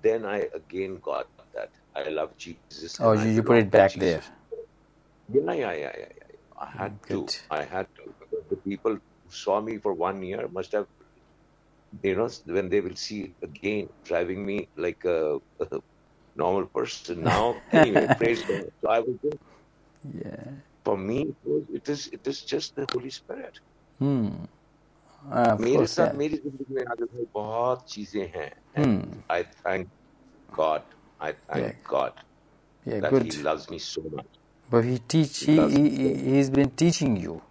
[0.05, 3.99] then i again got that i love jesus Oh, you, you put it back Jesus.
[3.99, 4.23] there.
[5.29, 6.29] yeah yeah yeah yeah, yeah.
[6.61, 7.11] i had Good.
[7.11, 8.03] to i had to
[8.51, 10.87] the people who saw me for one year must have,
[12.03, 15.67] you know, when they will see again driving me like a, a
[16.35, 17.23] normal person.
[17.23, 18.65] Now, anyway, praise God.
[18.81, 19.39] So I was just,
[20.13, 20.51] yeah.
[20.85, 23.53] for me, it, was, it is it is just the Holy Spirit.
[23.99, 24.29] Hmm.
[25.31, 26.17] Uh, मेरे course, साथ yeah.
[26.21, 29.01] मेरी ज़िंदगी में आगे भाई बहुत चीज़ें हैं Hmm.
[29.29, 29.89] I thank
[30.57, 30.83] God
[31.19, 31.73] I thank Yeah.
[31.89, 32.13] God
[32.85, 33.27] Yeah, that good.
[33.27, 37.41] He loves me so much But he teach he, he he- he's been teaching you.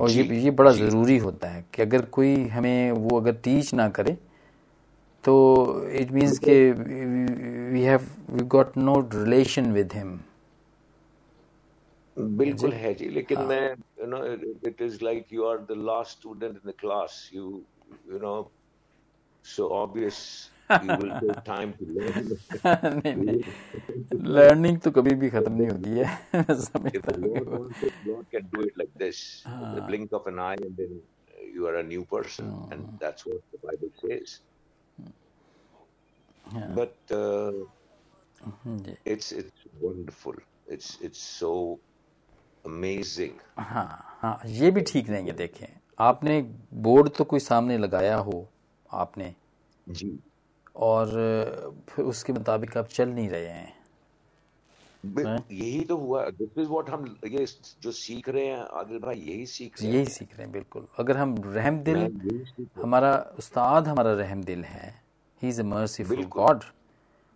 [0.00, 3.88] और ये ये बड़ा ज़रूरी होता है कि अगर कोई हमें वो अगर टीच ना
[3.98, 4.16] करे
[5.24, 6.72] तो इट मीन्स के
[7.72, 10.20] we have we got no relation with him
[12.18, 14.24] बिल्कुल है जी लेकिन मैं you know
[14.68, 17.66] it is like you are the last student in the class you
[18.12, 18.52] you know
[19.44, 21.32] so obvious you
[21.92, 26.18] नहीं नहीं। लर्निंग तो कभी भी खत्म नहीं होती है
[26.54, 29.82] समझता हूँ। कि Lord वो- wants it, God can do it like this, in the
[29.82, 31.82] blink of an eye, and then uh, you are a
[36.52, 36.74] says.
[36.76, 37.52] But uh,
[38.66, 40.36] ji it's it's wonderful.
[40.66, 41.78] It's it's so
[42.64, 43.34] amazing.
[43.58, 45.66] हाँ हाँ ये भी ठीक नहीं है देखें।
[45.98, 46.40] आपने
[46.86, 48.46] board तो कोई सामने लगाया हो
[48.90, 49.34] आपने?
[49.88, 50.18] जी।
[50.76, 51.06] और
[51.88, 53.78] फिर उसके मुताबिक आप चल नहीं रहे हैं।
[55.04, 57.46] यही तो हुआ। दिस इज़ व्हाट हम ये
[57.82, 60.86] जो सीख रहे हैं आदिल भाई यही सीख रहे हैं। यही सीख रहे हैं बिल्कुल।
[60.98, 61.98] अगर हम रहम दिल
[62.82, 64.99] हमारा उस्ताद हमारा रहम दिल है
[65.42, 66.64] ही इज़ मर्सीफुल गॉड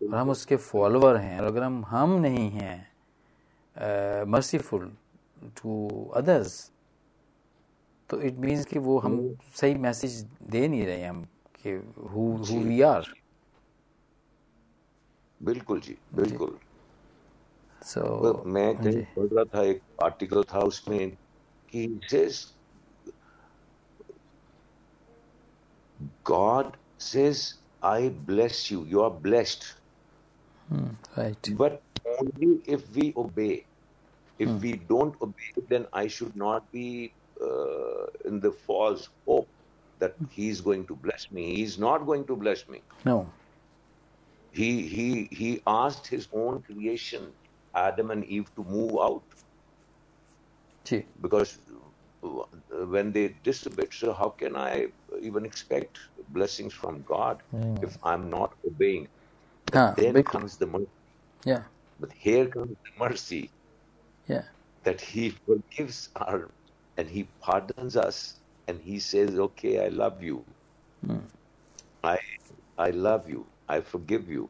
[0.00, 4.92] और हम उसके फॉलोअर हैं। और अगर हम हम नहीं हैं मर्सीफुल
[5.62, 5.74] टू
[6.16, 6.70] अदर्स
[8.10, 9.14] तो इट मीन्स कि वो हम
[9.60, 11.24] सही मैसेज दे नहीं रहे हम
[11.56, 11.72] कि
[12.12, 13.12] हु हु वी आर
[15.40, 16.58] बिल्कुल जी बिल्कुल।
[17.82, 21.10] सो तो मैं कहीं पढ़ रहा था एक आर्टिकल था उसमें
[21.72, 22.36] कि says
[26.28, 27.40] God says
[27.84, 28.84] I bless you.
[28.84, 29.64] You are blessed.
[30.68, 31.48] Hmm, right.
[31.52, 31.82] But
[32.18, 33.64] only if we obey.
[34.38, 34.58] If hmm.
[34.58, 39.48] we don't obey, then I should not be uh, in the false hope
[39.98, 41.56] that He is going to bless me.
[41.56, 42.80] He is not going to bless me.
[43.04, 43.28] No.
[44.52, 47.32] He he he asked his own creation,
[47.74, 49.22] Adam and Eve, to move out.
[50.84, 51.04] Gee.
[51.20, 51.58] Because
[52.24, 53.88] when they disobey.
[53.92, 54.88] So, how can I
[55.20, 57.82] even expect blessings from God mm.
[57.82, 59.08] if I'm not obeying?
[59.74, 60.90] Ah, then comes the mercy.
[61.44, 61.62] Yeah.
[62.00, 63.50] But here comes the mercy.
[64.26, 64.42] Yeah.
[64.84, 66.50] That He forgives our
[66.96, 70.44] and He pardons us and He says, Okay, I love you.
[71.06, 71.22] Mm.
[72.02, 72.18] I
[72.78, 73.46] I love you.
[73.68, 74.48] I forgive you.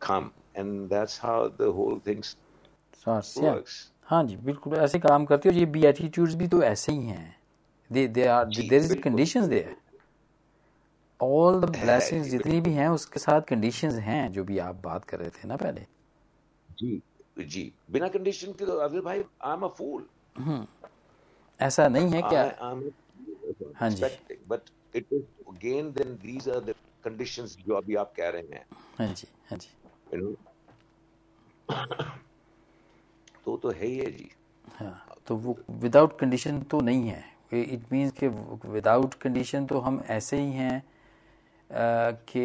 [0.00, 0.32] Come.
[0.54, 2.22] And that's how the whole thing
[2.92, 3.90] starts, works.
[3.97, 3.97] Yeah.
[4.08, 7.36] हाँ जी बिल्कुल ऐसे काम करते हो ये B attitudes भी तो ऐसे ही हैं।
[7.90, 8.94] They they are ji, there is.
[9.02, 9.76] Conditions there
[11.20, 15.18] all the blessings जितनी भी हैं उसके साथ कंडीशंस हैं जो भी आप बात कर
[15.18, 15.86] रहे थे ना पहले।
[16.70, 17.00] जी
[17.38, 20.08] जी। बिना कंडीशन के तो अविल भाई आई एम अ फूल
[21.60, 22.42] ऐसा नहीं है क्या?
[23.76, 24.04] हाँ जी।
[24.48, 28.64] but it is again then these are the conditions जो अभी आप कह रहे हैं।
[28.98, 29.68] हाँ जी हाँ जी।
[30.12, 30.34] You know?
[33.48, 34.30] तो तो है ही है जी।
[34.78, 38.28] हाँ तो वो विदाउट कंडीशन तो नहीं है। इट मीन्स कि
[38.68, 40.82] विदाउट कंडीशन तो हम ऐसे ही हैं
[42.28, 42.44] कि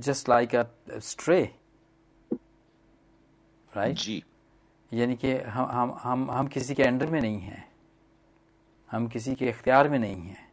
[0.00, 0.64] just like a
[1.02, 1.42] stray
[3.72, 4.22] right जी।
[4.92, 7.64] यानी कि हम हम हम हम किसी के अंडर में नहीं हैं।
[8.90, 10.48] हम किसी के इख्तियार में नहीं हैं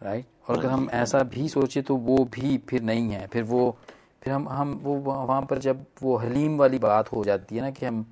[0.00, 3.78] राइट और अगर हम ऐसा भी सोचे तो वो भी फिर नहीं है। फिर वो
[4.26, 7.70] फिर हम हम वो वहाँ पर जब वो हलीम वाली बात हो जाती है ना
[7.70, 8.04] कि हम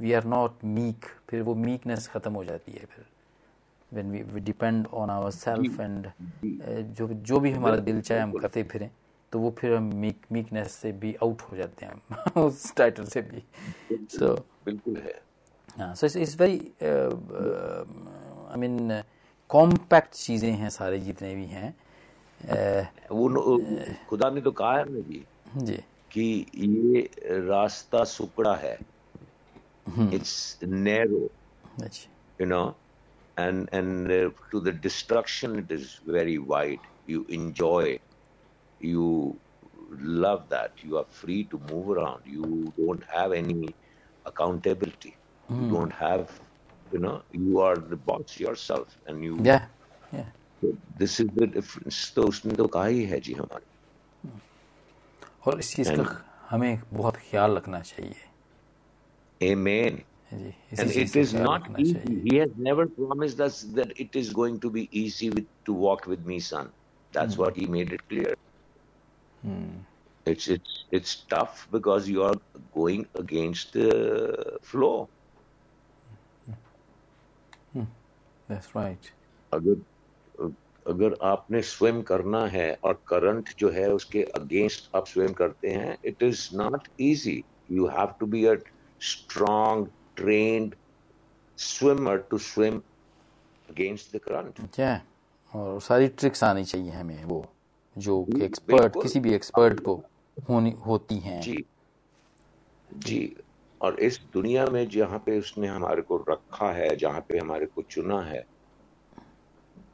[0.00, 3.04] वी आर नॉट मीक फिर वो मीकनेस ख़त्म हो जाती है फिर।
[3.92, 6.10] When we we depend on ourself and
[6.96, 8.90] जो जो भी हमारा दिल चाहे हम करते फिरें
[9.32, 13.04] तो वो फिर हम मीक मीकनेस से भी आउट हो जाते हैं हम उस टाइटल
[13.04, 13.42] से भी।
[13.92, 15.22] सो बिल्कुल है।
[15.78, 19.02] हाँ so it's very I mean
[19.50, 21.74] compact चीज़ें हैं सारे जितने भी हैं।
[22.40, 23.58] Uh, वो
[24.08, 25.24] खुदा ने तो कहा है ना जी
[25.69, 25.77] जी
[26.11, 27.01] कि ये
[27.47, 28.77] रास्ता सुकड़ा है
[30.13, 31.21] इट्स नैरो
[31.83, 32.09] अच्छा
[32.39, 32.75] you know
[33.37, 37.97] and and uh, to the destruction it is very wide you enjoy
[38.79, 39.05] you
[40.25, 42.49] love that you are free to move around you
[42.79, 43.69] don't have any
[44.25, 45.13] accountability
[45.49, 46.33] you don't have
[46.91, 49.59] you know you are the boss yourself and you या
[50.13, 50.25] या
[51.03, 53.68] this is the difference तो उसने तो कहा ही है जी हमारे
[55.47, 56.05] और इस चीज़ का
[56.49, 58.15] हमें बहुत ख्याल रखना चाहिए
[59.41, 60.03] amen
[60.35, 60.53] And
[60.91, 62.21] it is not easy.
[62.23, 66.07] He has never promised us that it is going to be easy with, to walk
[66.07, 66.69] with me, son.
[67.11, 67.41] That's hmm.
[67.41, 68.35] what he made it clear.
[69.43, 69.69] Hmm.
[70.25, 72.35] It's it's it's tough because you are
[72.73, 75.07] going against the flow.
[77.73, 77.85] Hmm.
[78.47, 79.11] That's right.
[79.53, 79.75] अगर
[80.86, 85.96] अगर आपने swim करना है और current जो है उसके against आप स्विम करते हैं
[86.04, 88.54] it is not easy you have to be a
[89.00, 90.74] strong trained
[91.58, 92.82] swimmer to swim
[93.70, 95.02] against the current क्या
[95.54, 97.44] और सारी ट्रिक्स आनी चाहिए हमें वो
[97.98, 100.02] जो एक्सपर्ट किसी भी एक्सपर्ट को
[100.48, 101.64] होनी होती हैं। जी
[102.96, 103.36] जी
[103.80, 107.82] और इस दुनिया में जहाँ पे उसने हमारे को रखा है जहाँ पे हमारे को
[107.82, 108.46] चुना है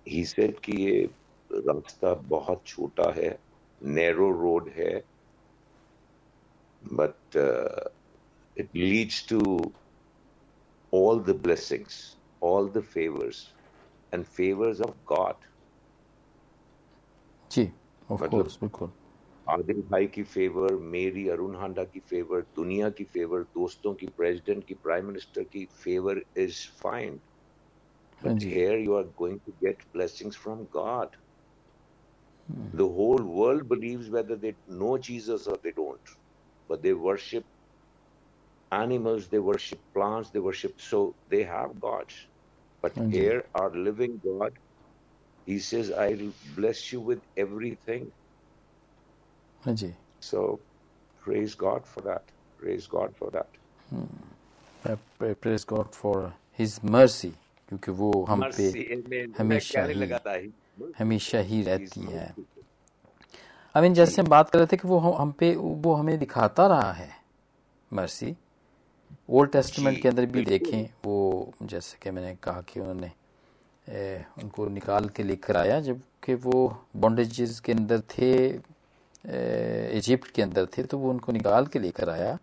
[0.08, 1.02] ही सेड कि ये
[1.50, 3.38] रास्ता बहुत छोटा है
[3.80, 4.94] नैरो रोड है
[6.82, 7.36] but
[8.56, 9.40] it leads to
[10.92, 13.52] all the blessings, all the favors,
[14.12, 15.36] and favors of God.
[17.50, 17.72] जी,
[18.08, 18.92] of course, बिल्कुल.
[19.46, 24.64] आदिल भाई की फेवर मेरी अरुण हांडा की फेवर दुनिया की फेवर दोस्तों की प्रेसिडेंट
[24.66, 27.20] की प्राइम मिनिस्टर की favour is fine
[28.22, 31.08] But here you are going to get blessings from God.
[32.52, 32.68] Hmm.
[32.72, 36.00] The whole world believes whether they know Jesus or they don't.
[36.68, 37.46] But they worship
[38.72, 42.14] animals, they worship plants, they worship, so they have gods.
[42.82, 44.52] But here, our living God,
[45.46, 48.12] He says, I'll bless you with everything.
[50.20, 50.60] So
[51.20, 52.24] praise God for that.
[52.58, 53.48] Praise God for that.
[53.90, 54.06] Hmm.
[55.40, 57.34] Praise God for His mercy.
[57.68, 60.52] क्योंकि वो हम पे हमेशा ही।
[60.98, 62.34] हमेशा ही रहती है।
[63.74, 66.92] अमीन जैसे हम बात कर रहे थे कि वो हम पे वो हमें दिखाता रहा
[66.92, 67.10] है
[67.90, 68.34] मर्सी।
[69.30, 73.10] ओल्ड टेस्टमेंट के अंदर भी देखें वो जैसे कि मैंने कहा कि उन्होंने
[73.86, 78.30] ए, उनको निकाल के लेकर आया जबकि वो बॉन्डेजेस के अंदर थे
[79.98, 82.38] इजिप्ट के अंदर थे तो वो उनको निकाल के लेकर आया।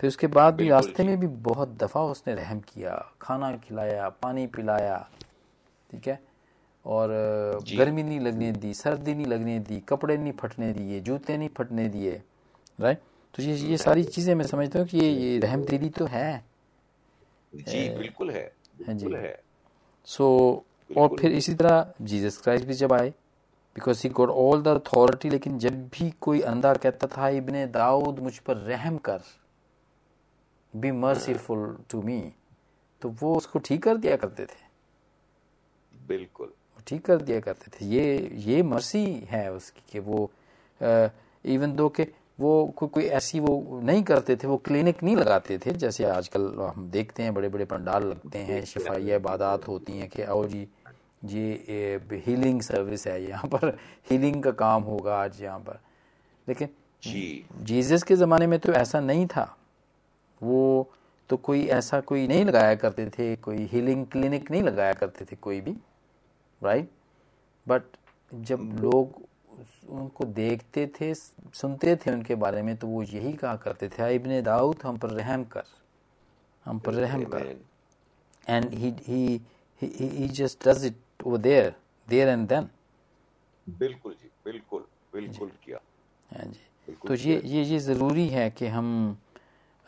[0.00, 4.46] फिर उसके बाद भी रास्ते में भी बहुत दफ़ा उसने रहम किया खाना खिलाया पानी
[4.46, 4.96] पिलाया
[5.90, 6.18] ठीक है?
[6.86, 7.08] और
[7.76, 11.88] गर्मी नहीं लगने दी सर्दी नहीं लगने दी कपड़े नहीं फटने दिए जूते नहीं फटने
[11.88, 12.20] दिए
[12.80, 13.00] राइट
[13.34, 16.44] तो ये ये सारी चीज़ें मैं समझता हूँ कि ये ये रहम दिली तो है।
[17.52, 18.52] जी बिल्कुल है
[18.88, 19.42] है जी। है।
[20.08, 20.26] सो
[20.90, 23.10] और फिर इसी तरह जीसस क्राइस्ट भी जब आए
[23.76, 28.18] because he got all the authority लेकिन जब भी कोई अंधा कहता था इबन दाऊद
[28.18, 29.20] मुझ पर रहम कर।
[30.74, 32.20] बी मर्सीफुल टू मी
[33.02, 34.68] तो वो उसको ठीक कर दिया करते थे।
[36.08, 36.52] बिल्कुल।
[36.86, 40.30] ठीक कर दिया करते थे। ये ये मर्सी है उसकी कि वो
[41.44, 42.06] इवन दो के
[42.40, 46.46] वो कोई कोई ऐसी वो नहीं करते थे वो क्लिनिक नहीं लगाते थे जैसे आजकल
[46.60, 50.68] हम देखते हैं बड़े बड़े पंडाल लगते हैं शफाई इबादत होती हैं कि आओ जी
[51.24, 53.76] ये हीलिंग सर्विस है यहाँ पर
[54.10, 55.78] हीलिंग का काम होगा आज यहाँ पर।
[56.46, 56.68] लेकिन
[57.02, 59.44] जी। जीसस के ज़माने में तो ऐसा नहीं था।
[60.42, 60.92] वो
[61.30, 65.36] तो कोई ऐसा कोई नहीं लगाया करते थे कोई हीलिंग क्लिनिक नहीं लगाया करते थे
[65.36, 65.76] कोई भी
[66.62, 66.90] राइट
[67.66, 67.82] बट
[68.32, 69.22] जब लोग
[69.90, 74.40] उनको देखते थे सुनते थे उनके बारे में तो वो यही कहा करते थे इब्ने
[74.42, 75.64] दाऊद हम पर रहम कर
[76.64, 77.46] हम पर रहम कर।
[78.48, 79.40] And he he
[79.82, 81.74] he just does it over there
[82.08, 82.68] there and then
[83.66, 84.84] बिल्कुल जी बिल्कुल
[85.14, 85.78] बिल्कुल किया।
[86.32, 88.86] हाँ जी। तो ये ये ये ज़रूरी है कि हम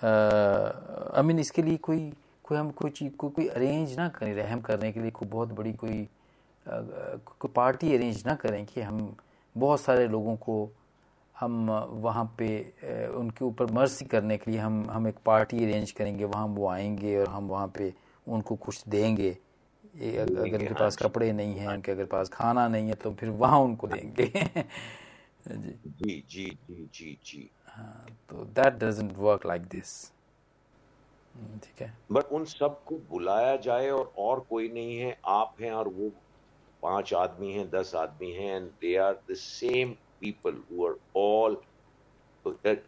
[0.05, 2.13] आई मीन इसके लिए कोई
[2.45, 5.53] कोई हम कोई चीज़ को कोई अरेंज ना करें रहम करने के लिए कोई बहुत
[5.53, 6.09] बड़ी कोई
[6.69, 9.17] कोई पार्टी अरेंज ना करें कि हम
[9.57, 10.57] बहुत सारे लोगों को
[11.35, 11.71] हम
[12.03, 12.49] वहाँ पे
[13.09, 17.17] उनके ऊपर मर्सी करने के लिए हम हम एक पार्टी अरेंज करेंगे वहाँ वो आएँगे
[17.19, 17.93] और हम वहाँ पे
[18.27, 19.31] उनको कुछ देंगे।
[19.95, 23.59] अगर उनके पास कपड़े नहीं हैं। उनके अगर पास खाना नहीं है तो फिर वहाँ
[23.61, 24.27] उनको देंगे।
[25.49, 27.51] जी। जी जी जी जी जी।
[28.31, 29.95] तो that doesn't work like this
[31.65, 31.93] ठीक है?
[32.13, 36.11] बट उन सबको बुलाया जाए और और कोई नहीं है। आप हैं और वो
[36.83, 41.57] पाँच आदमी हैं दस आदमी हैं and they are the same people who are all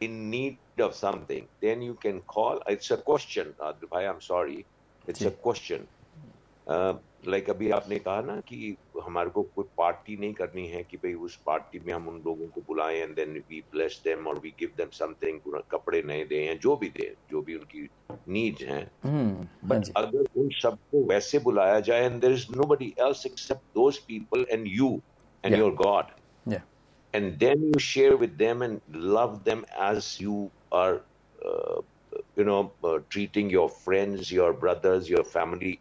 [0.02, 4.18] in need of something then you can call it's a question Adil भाई I am
[4.28, 4.64] sorry
[5.08, 5.86] it's a question
[7.28, 11.12] like अभी आपने कहा ना कि हमारे को कोई पार्टी नहीं करनी है कि भाई
[11.26, 14.50] उस पार्टी में हम उन लोगों को बुलाएँ and then we bless them और वी
[14.58, 17.88] गिव देम समथिंग कपड़े नए दें या जो भी दें जो भी उनकी
[18.28, 18.84] नीड हैं।
[19.68, 24.46] बट अगर उन सबको वैसे बुलाया जाए and there is nobody else except those people
[24.50, 25.00] and you
[25.44, 26.52] and your God
[27.14, 28.80] and then you share with them and
[29.16, 31.02] love them as you are
[32.38, 35.72] you know, uh, treating your friends, your brothers, your family,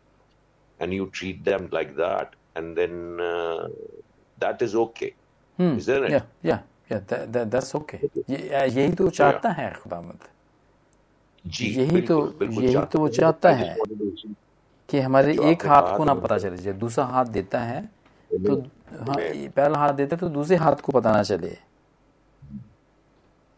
[0.80, 3.68] and you treat them like that, and then uh,
[4.38, 5.14] that is okay,
[5.60, 5.78] Hmm.
[5.78, 6.12] isn't it?
[6.12, 6.60] Yeah, yeah,
[6.90, 7.02] yeah.
[7.08, 8.00] That, that, that's okay.
[8.30, 10.28] यही तो चाहता है खुदावंद
[11.46, 12.18] जी यही तो
[12.52, 13.76] यही तो वो चाहता है
[14.90, 17.82] कि हमारे एक हाथ को ना पता चले जब दूसरा हाथ देता है
[18.32, 18.56] तो
[19.10, 19.18] हाँ
[19.58, 21.56] पहला हाथ देता है तो दूसरे हाथ को पता ना चले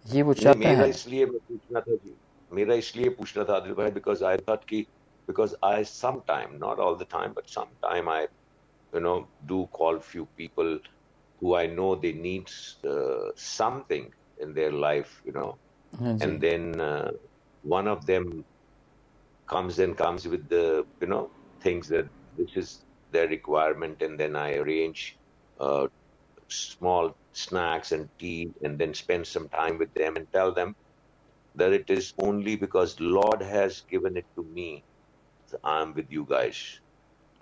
[0.05, 2.15] ये वो चाहता मेरा है इसलिए मैं पूछना था जी
[2.51, 4.85] मेरा इसलिए पूछना था आदिल भाई बिकॉज़ आई थॉट कि
[5.27, 8.27] because I sometime, not all the time, but sometime I,
[8.93, 10.79] you know, do call few people
[11.39, 12.49] who I know they need
[12.87, 15.57] uh, something in their life, you know,
[15.95, 16.21] mm-hmm.
[16.21, 17.11] and then uh,
[17.63, 18.45] one of them
[19.47, 21.29] comes and comes with the, you know,
[21.61, 22.07] things that
[22.37, 22.79] this is
[23.11, 25.17] their requirement, and then I arrange
[25.59, 25.87] uh,
[26.47, 30.75] small snacks and tea, and then spend some time with them and tell them
[31.55, 34.83] that it is only because Lord has given it to me
[35.64, 36.60] i'm with you guys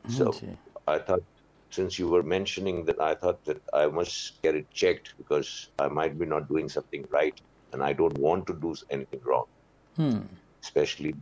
[0.05, 1.25] so ji i thought
[1.73, 5.89] since you were mentioning that i thought that i must get it checked because i
[6.01, 7.43] might be not doing something right
[7.73, 9.47] and i don't want to do anything wrong
[9.99, 10.23] hmm
[10.63, 11.13] especially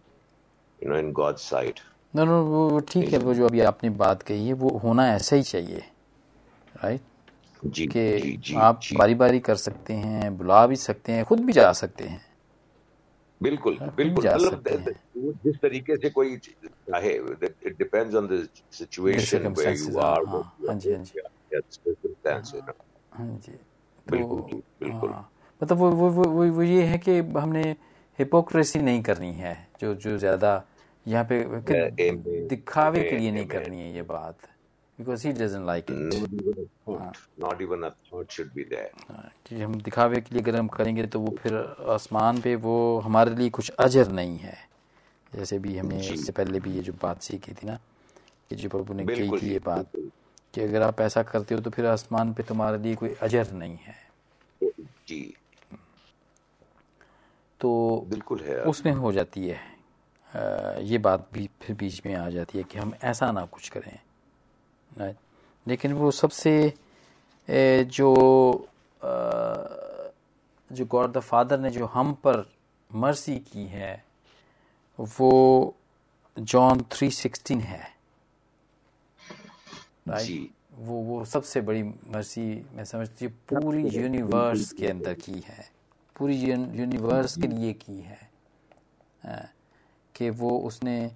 [0.83, 1.81] you know in God's sight.
[2.17, 5.09] No no वो वो ठीक है वो जो अभी आपने बात कही है वो होना
[5.15, 5.83] ऐसा ही चाहिए
[6.85, 7.01] राइट
[7.65, 11.25] जी कि जी जी आप जी बारी बारी कर सकते हैं बुला भी सकते हैं
[11.25, 12.25] खुद भी जा सकते हैं
[13.44, 14.94] बिल्कुल बिल्कुल। मतलब हैं।
[15.44, 20.42] जिस तरीके से कोई चाहे it depends on the situation where you हाँ आर हाँ
[20.68, 21.20] हाँ जी हाँ जी।
[21.76, 22.62] circumstances
[23.14, 23.52] हाँ जी।
[24.08, 25.32] बिल्कुल तो बिल्कुल हाँ
[25.62, 27.64] मतलब वो वो वो, वो ये है कि हमने
[28.20, 30.52] हिपोक्रेसी नहीं करनी है जो जो ज़्यादा
[31.06, 31.44] यहाँ पे
[32.48, 34.38] दिखावे के लिए नहीं करनी है ये बात।
[35.00, 37.18] Because he doesn't like it not even a thought.
[37.40, 38.90] Not even a thought should be there.
[39.48, 41.56] कि हम दिखावे के लिए अगर हम करेंगे तो वो फिर
[41.90, 44.58] आसमान पे वो हमारे लिए कुछ अजर नहीं है।
[45.36, 47.80] जैसे भी हमने इससे पहले भी ये जो बात सीखी थी ना
[48.50, 49.92] कि जो प्रभु ने कही थी ये बात।
[50.54, 53.78] कि अगर आप ऐसा करते हो तो फिर आसमान पे तुम्हारे लिए कोई अजर नहीं
[53.78, 53.96] है।
[55.08, 55.34] जी।
[57.60, 59.60] तो बिल्कुल है। उसमें हो जाती है
[60.34, 60.40] अ,
[60.80, 64.00] ये बात भी फिर बीच में आ जाती है कि हम ऐसा ना कुछ करें।
[65.68, 66.74] लेकिन वो सबसे
[67.48, 68.10] जो
[70.72, 72.46] जो गॉड द फादर ने जो हम पर
[72.92, 74.04] मर्सी की है
[75.00, 75.32] वो
[76.38, 77.84] जॉन थ्री सिक्सटीन है।
[80.72, 82.44] वो वो सबसे बड़ी मर्सी
[82.76, 85.70] मैं समझती हूँ पूरी यूनिवर्स के अंदर की है।
[86.16, 88.30] पूरी यूनिवर्स के लिए की है।
[89.24, 89.46] हाँ,
[90.16, 91.12] कि वो उसने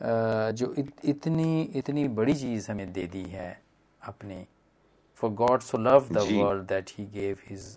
[0.00, 3.50] जो इत, इतनी इतनी बड़ी चीज़ हमें दे दी है
[4.02, 4.46] अपनी
[5.18, 6.18] for God so love the.
[6.32, 7.76] World that he gave his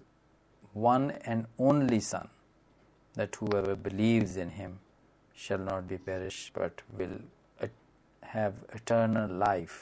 [0.78, 2.30] one and only son
[3.15, 4.71] that whoever believes in him
[5.38, 7.11] shall not be perished but will
[7.59, 7.76] et-
[8.24, 9.76] have eternal life.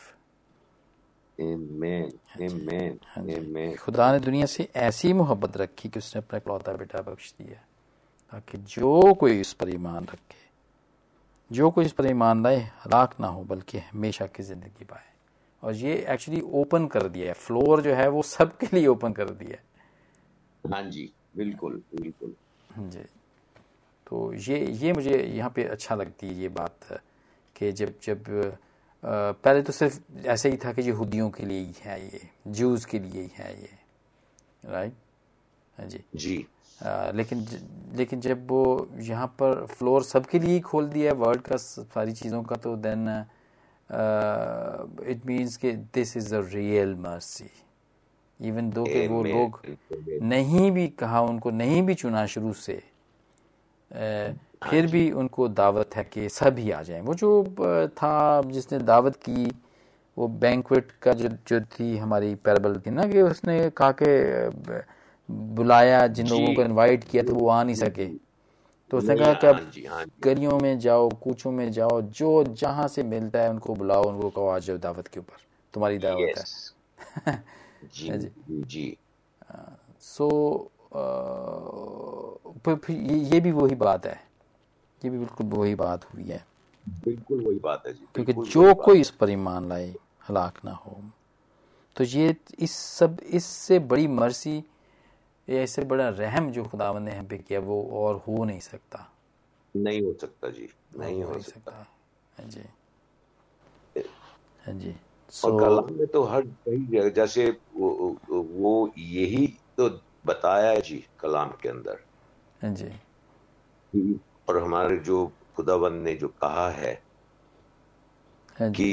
[1.37, 2.09] amen
[2.47, 7.33] amen amen खुदा ने दुनिया से ऐसी मोहब्बत रखी कि उसने अपना इकलौता बेटा बख्श
[7.39, 7.61] दिया
[8.33, 10.39] ताकि जो कोई इस पर ईमान रखे
[11.51, 15.09] जो कोई इस पर ईमान लाए हलाक ना हो बल्कि हमेशा की ज़िंदगी पाए।
[15.63, 19.29] और ये एक्चुअली ओपन कर दिया है। फ्लोर जो है वो सबके लिए ओपन कर
[19.31, 19.63] दिया है।
[20.63, 22.33] हाँ जी बिल्कुल बिल्कुल।
[22.89, 23.03] जी।
[24.07, 26.87] तो ये ये मुझे यहाँ पे अच्छा लगती है ये बात
[27.55, 28.23] कि जब जब
[29.03, 32.99] पहले तो सिर्फ़ ऐसे ही था कि यहूदियों के लिए ही है ये जूस के
[32.99, 33.69] लिए ही है ये।
[34.65, 34.93] राइट
[35.77, 36.45] हाँ जी। जी।
[37.15, 37.45] लेकिन
[37.95, 42.11] लेकिन जब वो यहाँ पर फ्लोर सबके लिए ही खोल दिया है वर्ल्ड का सारी
[42.11, 43.07] चीज़ों का तो देन
[45.07, 47.49] इट मीन्स कि this is a real mercy
[48.39, 49.61] even though कि वो लोग
[50.23, 52.73] नहीं भी कहा उनको नहीं भी चुना शुरू से
[53.91, 54.33] अ,
[54.69, 57.43] फिर भी उनको दावत है कि सभी आ जाएँ। वो जो
[57.87, 59.51] था जिसने दावत की
[60.17, 64.05] वो बैंकवेट का जो जो थी हमारी पैरबल थी ना कि उसने कहा कि
[65.31, 68.07] बुलाया जिन लोगों को इनवाइट किया तो वो आ नहीं सके।
[68.91, 72.43] तो उसने कहा कि हाँ अब जी हाँ गलियों में जाओ कूचों में जाओ जो
[72.43, 75.37] जहाँ से मिलता है उनको बुलाओ उनको कहो आ जाओ दावत के ऊपर
[75.73, 77.43] तुम्हारी दावत है।
[77.95, 78.97] जी
[80.01, 80.29] सो
[82.65, 84.23] फिर ये ये भी वही बात है।
[85.03, 86.45] ये भी बिल्कुल वही बात हुई है।
[87.05, 89.95] बिल्कुल वही बात है जी क्योंकि जो कोई इस पर ईमान लाए
[90.29, 91.01] हलाक ना हो।
[91.95, 94.63] तो ये इस सब इससे बड़ी मर्सी
[95.47, 99.07] या इससे बड़ा रहम जो खुदावन ने हम पे किया वो और हो नहीं सकता।
[99.75, 101.85] नहीं हो सकता जी नहीं हो हो सकता। सकता।
[102.37, 102.63] हाँ जी।
[104.65, 104.95] हाँ जी।
[105.45, 109.89] और कलाम में तो हर कई जैसे वो, वो यही तो
[110.25, 111.99] बताया है जी कलाम के अंदर।
[112.61, 112.91] हाँ जी।
[114.49, 115.25] और हमारे जो
[115.55, 116.93] खुदावन ने जो कहा है
[118.59, 118.89] हाँ कि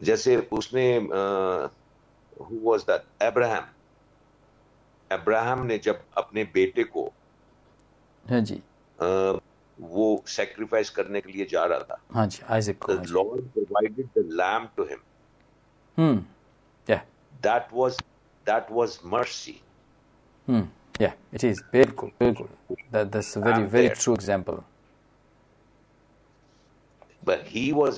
[0.00, 0.86] जैसे उसने
[2.40, 3.68] who was that Abraham
[5.12, 7.12] Abraham ने जब अपने बेटे को
[8.30, 8.54] हाँ जी।
[8.98, 9.38] आ,
[9.78, 14.06] वो सेक्रीफाइस करने के लिए जा रहा था हाँ जी आइजक को the lord provided
[14.18, 14.98] the lamp to him
[15.98, 16.24] hmm
[16.88, 16.96] yeah
[17.46, 17.96] that was
[18.46, 19.60] that was mercy
[20.48, 20.68] hmm
[21.00, 22.48] yeah it is बिल्कुल बिल्कुल
[22.92, 24.60] that that's a very very true example
[27.28, 27.96] but he was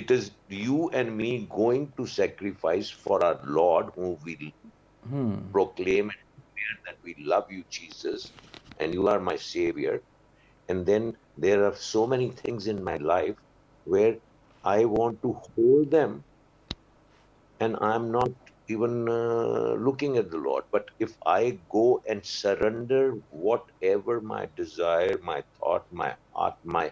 [0.00, 0.24] it is
[0.62, 4.34] you and me going to sacrifice for our lord whom we
[5.08, 5.36] hmm.
[5.52, 8.34] proclaim and declare that we love you jesus
[8.78, 10.00] and you are my savior
[10.68, 13.36] and then there are so many things in my life
[13.84, 14.16] where
[14.64, 16.24] i want to hold them
[17.60, 18.30] and i'm not
[18.74, 23.04] even uh, looking at the lord but if i go and surrender
[23.48, 26.86] whatever my desire my thought my heart my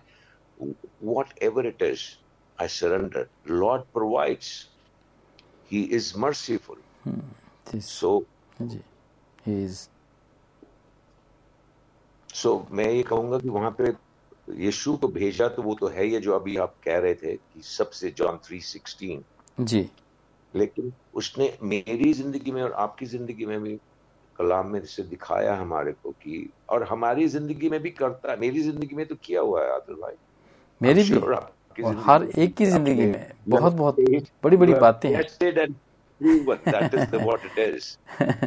[0.98, 2.18] whatever it is,
[2.58, 3.30] I surrender.
[3.46, 4.72] Lord provides.
[5.62, 6.76] He is merciful.
[7.04, 7.20] Hmm.
[7.66, 8.24] This, So,
[8.60, 8.80] जी।
[9.46, 9.88] He is
[12.34, 13.92] so मैं ये कहूँगा कि वहाँ पे
[14.64, 17.62] यीशु को भेजा तो वो तो है ये जो अभी आप कह रहे थे कि
[17.62, 19.22] सबसे जॉन 3:16
[19.60, 19.88] जी।
[20.54, 23.74] लेकिन उसने मेरी ज़िंदगी में और आपकी ज़िंदगी में भी
[24.38, 28.60] कलाम में से दिखाया हमारे को कि और हमारी ज़िंदगी में भी करता है। मेरी
[28.60, 30.14] ज़िंदगी में तो किया हुआ है आदिल भाई।
[30.80, 34.00] मेरी भी और हर एक की ज़िंदगी में बहुत बहुत
[34.44, 35.22] बड़ी बड़ी बातें हैं।
[36.20, 37.86] Proven that is what it is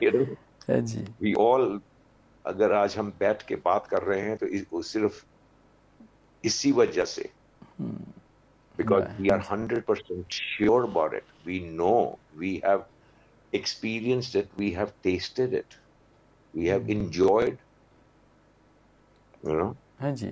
[0.03, 1.79] you know ji. We all
[2.45, 5.23] अगर आज हम बैठ के बात कर रहे हैं तो सिर्फ़
[6.43, 7.29] इसी वजह से।
[8.77, 11.95] Because we are hundred percent sure about it we know
[12.37, 12.85] we have
[13.53, 15.73] experience it we have tested it
[16.53, 17.57] we have enjoyed
[19.45, 20.31] you know ji.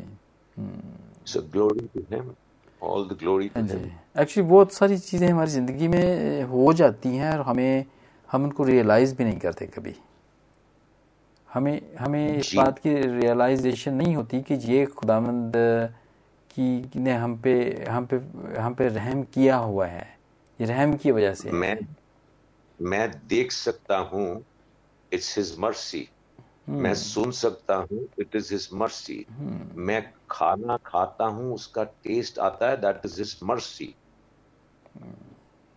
[1.32, 2.34] So glory to him
[2.86, 3.90] all the glory to हाँ him
[4.22, 7.86] actually बहुत सारी चीज़ें हमारी ज़िंदगी में हो जाती हैं और हमें
[8.30, 9.96] हम उनको रियलाइज़ भी नहीं करते कभी।
[11.48, 15.54] हमें हमें इस बात की रियलाइजेशन नहीं होती कि ये खुदावंद
[16.56, 17.54] की ने हम पे
[17.90, 18.18] हम पे
[18.60, 20.08] हम पे रहम किया हुआ है।
[20.60, 21.78] ये रहम की वजह से मैं
[22.80, 24.28] मैं देख सकता हूँ
[25.12, 26.08] इट्स हिज मर्सी
[26.68, 29.26] मैं सुन सकता हूँ इट इज़ हिज मर्सी
[29.88, 30.02] मैं
[30.32, 33.94] खाना खाता हूँ उसका टेस्ट आता है that is his mercy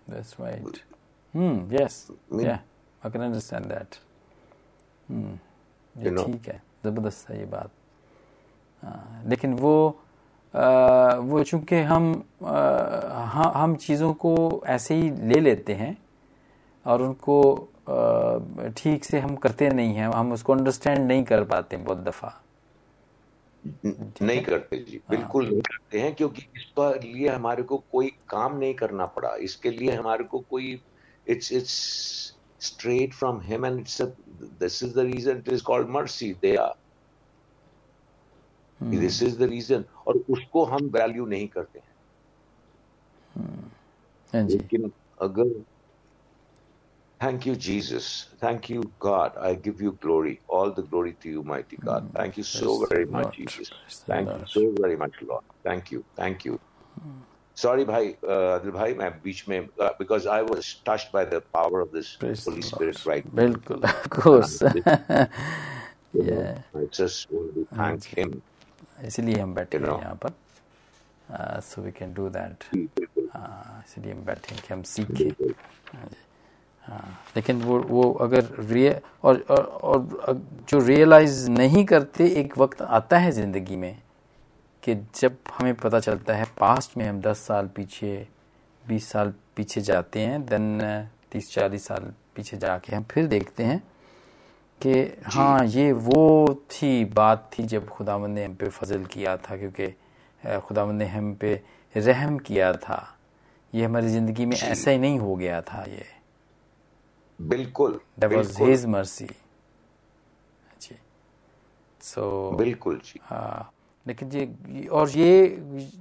[0.09, 0.76] That's right.
[1.34, 2.11] Hmm, yes.
[2.30, 2.61] mean- yeah,
[3.03, 3.99] I can understand that.
[5.09, 5.34] Hmm.
[5.95, 7.70] ये ठीक है ज़बरदस्त है ये बात
[8.82, 9.72] हाँ, लेकिन वो
[10.55, 12.05] आ, वो चूँकि हम
[12.45, 14.34] आ, हाँ हम चीज़ों को
[14.66, 15.97] ऐसे ही ले लेते हैं
[16.86, 17.78] और उनको आ,
[18.76, 22.32] ठीक से हम करते नहीं हैं हम उसको अंडरस्टैंड नहीं कर पाते बहुत दफ़ा।
[23.84, 28.74] नहीं करते जी बिल्कुल नहीं करते हैं क्योंकि इसका लिए हमारे को कोई काम नहीं
[28.74, 30.80] करना पड़ा। इसके लिए हमारे को कोई
[31.26, 32.34] it's it's
[32.66, 34.07] straight from him and it's a,
[34.61, 36.64] this is the reason it is called mercy दया
[38.80, 41.93] this is the reason और उसको हम वैल्यू नहीं करते हैं।
[44.32, 44.91] हाँ लेकिन
[45.22, 45.53] अगर
[47.20, 48.30] Thank you, Jesus.
[48.39, 49.34] Thank you, God.
[49.41, 52.04] I give you glory, all the glory to you, mighty God.
[52.16, 53.36] Thank you so Praise very the much, Lord.
[53.38, 53.72] Jesus.
[53.72, 54.41] Praise the Thank Lord.
[54.41, 55.43] you so very much, Lord.
[55.66, 56.06] Thank you.
[56.18, 56.60] Thank you.
[57.56, 61.91] Sorry, भाई आदिल भाई मैं बीच में because I was touched by the power of
[61.91, 63.06] this Praise Holy the Spirit Lord.
[63.06, 63.49] right now.
[63.54, 64.64] बिल्कुल of course
[66.14, 66.60] You know, Yeah.
[66.76, 68.43] I just want to thank Him.
[69.06, 70.01] इसलिए हम बैठे You हैं know.
[70.01, 70.34] यहाँ पर
[71.70, 73.32] so we can do that बिल्कुल
[73.86, 75.56] इसलिए हम बैठे हैं कि हम सीखें बिल्कुल
[76.89, 82.82] हाँ, लेकिन वो वो अगर रिय और, और और जो रियलाइज़ नहीं करते एक वक्त
[82.82, 83.99] आता है ज़िंदगी में
[84.82, 88.26] कि जब हमें पता चलता है पास्ट में हम दस साल पीछे
[88.89, 90.80] बीस साल पीछे जाते हैं देन
[91.32, 93.82] तीस चालीस साल पीछे जाके हम फिर देखते हैं
[94.80, 94.93] कि
[95.26, 99.95] हाँ ये वो थी बात थी जब खुदावंद ने हम पे फजल किया था क्योंकि
[100.45, 101.61] अ, खुदावंद ने हम पे
[101.97, 103.18] रहम किया था।
[103.74, 106.18] ये हमारी ज़िंदगी में ऐसा ही नहीं हो गया था ये।
[107.39, 109.28] बिल्कुल That was बिल्कुल। His mercy.
[110.82, 110.97] जी।
[112.01, 113.72] सो बिल्कुल जी। हाँ
[114.07, 115.57] लेकिन ये और ये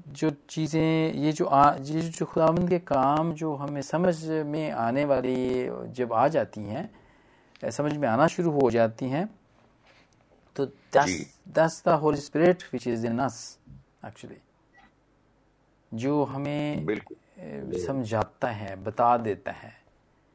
[0.08, 5.06] जो चीज़ें ये जो आ, ये जो खुदावंद के काम जो हमें समझ में आने
[5.06, 9.28] वाली जब आ जाती हैं समझ में आना शुरू हो जाती हैं
[10.56, 11.18] तो जी।
[11.48, 13.58] That's the holy spirit which is in us
[14.06, 14.42] actually
[15.94, 16.86] जो हमें
[17.88, 19.87] समझाता है बता देता है।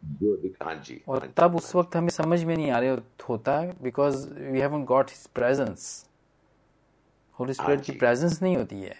[0.05, 2.91] जो हाँ जी और हाँ तब उस वक्त हमें समझ में नहीं आ रहे
[3.29, 6.07] होता because we haven't got his presence
[7.39, 8.95] holy spirit की प्रेजेंस नहीं होती है।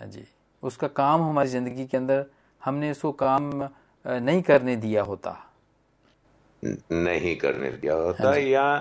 [0.00, 0.24] हाँ जी।
[0.62, 2.26] उसका काम हमारी ज़िंदगी के अंदर
[2.64, 3.68] हमने उसको काम
[4.06, 5.52] नहीं करने दिया होता।
[6.92, 8.78] नहीं करने दिया होता या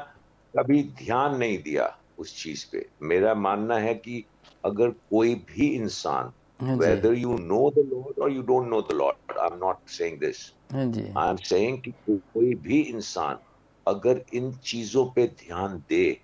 [0.58, 4.26] कभी ध्यान नहीं दिया उस चीज़ पे। मेरा मानना है कि
[4.66, 8.96] अगर कोई भी इंसान हाँ whether you know the Lord or you don't know the
[8.96, 9.16] Lord.
[9.42, 10.54] I'm not saying this.
[10.74, 13.40] हाँ जी। I'm saying कि कोई भी इंसान
[13.88, 16.22] अगर इन चीज़ों पे ध्यान दे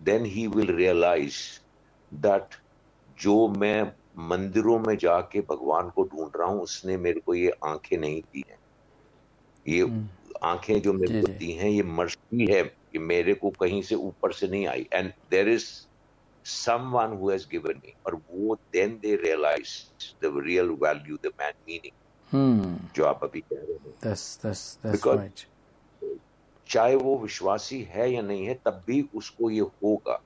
[0.00, 1.60] then he will realize
[2.12, 2.54] that
[3.18, 3.92] जो मैं
[4.28, 8.42] मंदिरों में जाके भगवान को ढूंढ रहा हूँ उसने मेरे को ये आँखें नहीं दी
[8.50, 8.58] हैं।
[9.66, 9.90] ये
[10.44, 14.32] आँखें जो मेरे को दी हैं ये मर्सी है कि मेरे को कहीं से ऊपर
[14.32, 15.68] से नहीं आई। And there is
[16.44, 19.72] someone who has given me और वो then they realize
[20.20, 21.94] the real value the man meaning.
[22.32, 25.46] हम्म जो आप अभी कह रहे हैं। That's that's that's Because- right.
[26.68, 30.22] चाहे वो विश्वासी है या नहीं है तब भी उसको ये होगा।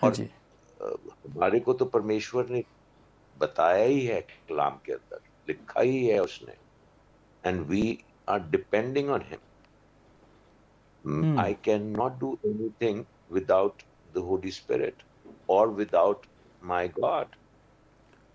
[0.00, 0.28] हाँ और
[1.28, 2.64] हमारे को तो परमेश्वर ने
[3.38, 6.54] बताया ही है कलाम के अंदर लिखा ही है उसने।
[7.46, 7.98] And we
[8.28, 9.40] are depending on him
[11.40, 13.82] I can not do anything without
[14.18, 15.02] holy spirit
[15.48, 16.26] और विदाउट
[16.62, 17.36] माय गॉड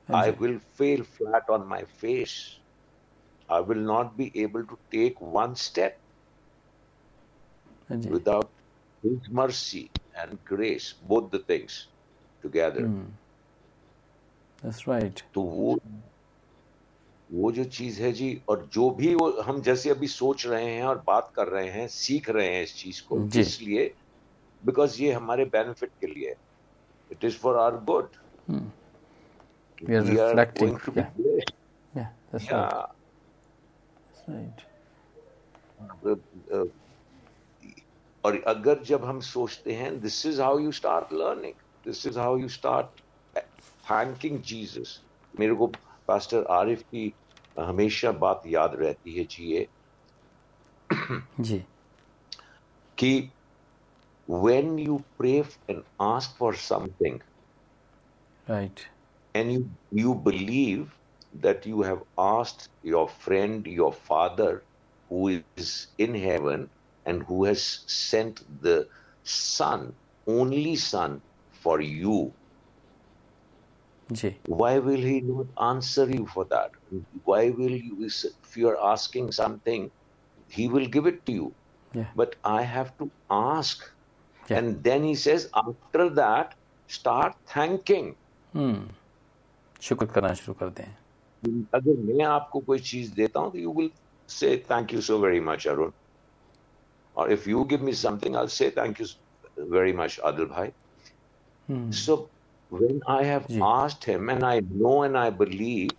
[0.10, 2.60] हाँ I will fail flat on my face.
[3.50, 6.00] I will not be able to take one step
[7.90, 8.52] हाँ without
[9.04, 11.88] His mercy and grace, both the things
[12.44, 12.82] together.
[12.82, 13.08] Mm.
[14.64, 15.78] that's right तो वो
[17.30, 20.84] वो जो चीज़ है जी और जो भी वो हम जैसे अभी सोच रहे हैं
[20.84, 23.94] और बात कर रहे हैं सीख रहे हैं इस चीज़ को इसलिए
[24.66, 26.36] बिकॉज़ ये हमारे बेनिफिट के लिए
[27.12, 28.08] it is for our good
[29.82, 31.10] We are reflecting, to be yeah.
[31.16, 31.52] blessed.
[31.96, 32.86] yeah right.
[34.12, 34.62] That's right.
[38.24, 41.54] और अगर जब हम सोचते हैं this is how you start learning
[41.86, 43.02] this is how you start
[43.92, 45.00] thanking Jesus
[45.40, 45.68] मेरे को
[46.08, 47.14] पास्टर आरिफ की
[47.60, 49.68] हमेशा बात याद रहती है जी ये।
[51.40, 51.64] जी।
[52.98, 53.12] कि
[54.28, 57.22] when you pray and ask for something
[58.48, 58.86] right.
[59.34, 60.94] and you you believe
[61.34, 64.64] that you have asked your friend your father
[65.10, 66.70] who is in heaven
[67.06, 68.88] and who has sent the
[69.24, 69.96] son
[70.28, 71.22] only son
[71.64, 72.34] for you
[74.22, 76.72] ji why will he not answer you for that?
[77.24, 79.92] Why will you if you are asking something
[80.48, 81.56] he will give it to you.
[81.94, 82.12] Yeah.
[82.16, 83.84] But i have to ask
[84.51, 84.59] Yeah.
[84.59, 86.55] and then he says after that
[86.91, 88.09] start thanking
[88.55, 88.89] हम्म
[89.83, 90.87] शुक्र करना शुरू कर दें
[91.75, 93.91] अगर मैं आपको कोई चीज देता हूं तो you will
[94.29, 95.91] say thank you so very much Arun
[97.17, 99.07] और if you give me something I say thank you
[99.77, 100.71] very much Adil भाई
[101.71, 102.19] hmm so
[102.73, 105.97] when i have ji. asked him and i know and i believe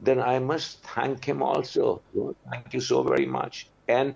[0.00, 4.14] then i must thank him also Lord, thank you so very much and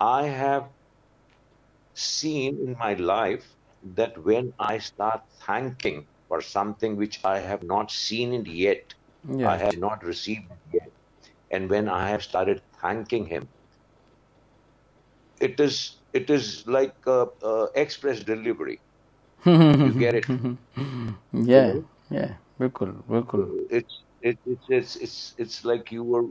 [0.00, 0.68] i have
[1.95, 7.91] seen in my life that when I start thanking for something which I have not
[7.91, 8.93] seen yet,
[9.27, 9.55] yeah.
[9.55, 10.89] I have not received yet,
[11.51, 13.49] and when I have started thanking Him,
[15.39, 18.81] it is it is like uh, uh, express delivery.
[19.81, 20.25] you get it?
[21.33, 21.73] yeah,
[22.09, 23.43] yeah, bilkul, bilkul.
[23.69, 26.25] It's it, it, it's it's it's like you were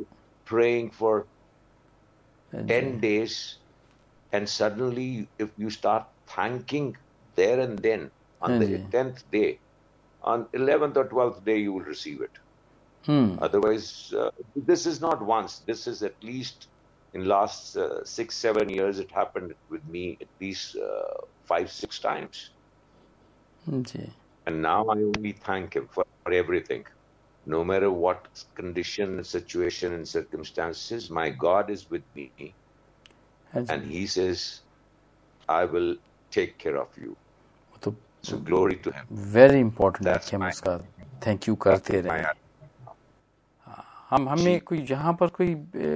[0.47, 1.29] praying for
[2.69, 3.59] ten days
[4.35, 6.97] and suddenly, if you start thanking
[7.37, 8.11] there and then,
[8.43, 8.97] on the mm-hmm.
[8.97, 9.61] 10th day,
[10.23, 12.33] on 11th or 12th day, you will receive it.
[13.07, 13.37] Hmm.
[13.41, 15.61] Otherwise, uh, this is not once.
[15.61, 16.67] This is at least
[17.13, 22.01] in last uh, six, seven years, it happened with me at least uh, five, six
[22.01, 22.51] times.
[24.47, 26.87] And now I only thank him for, for everything.
[27.47, 28.27] No matter what
[28.57, 32.33] condition, situation, and circumstances, my God is with me
[33.55, 34.61] हाँ and He says,
[35.51, 35.95] "I will
[36.37, 37.15] take care of you."
[37.83, 37.95] तो
[38.25, 39.29] So glory to Him.
[39.55, 40.79] Important है That's कि हम उसका
[41.27, 42.25] thank you करते My
[44.11, 45.55] हम हमें कोई जहाँ पर कोई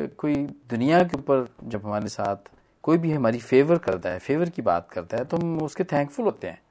[0.09, 2.37] कोई दुनिया के ऊपर जब हमारे साथ
[2.83, 6.25] कोई भी हमारी फेवर करता है फेवर की बात करता है तो हम उसके थैंकफुल
[6.25, 6.63] होते हैं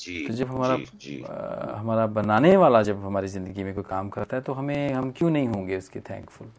[0.00, 1.22] जी, तो जब हमारा जी, जी.
[1.22, 5.10] अ, हमारा बनाने वाला जब हमारी ज़िंदगी में कोई काम करता है तो हमें हम
[5.10, 6.50] क्यों नहीं होंगे उसके थैंकफुल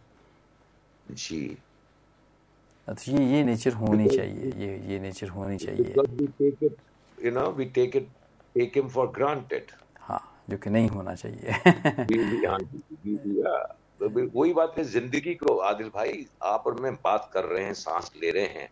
[1.12, 1.58] जी.
[2.88, 5.94] अच्छा ये ये नेचर होनी चाहिए ये ये नेचर होनी चाहिए।
[7.18, 8.08] You know we take it
[8.56, 9.72] take him for granted
[10.02, 11.52] हाँ जो कि नहीं होना चाहिए।
[12.46, 13.66] हाँ uh,
[14.00, 14.10] तो
[14.40, 18.12] वही बात है ज़िंदगी को आदिल भाई आप और मैं बात कर रहे हैं सांस
[18.24, 18.70] ले रहे हैं।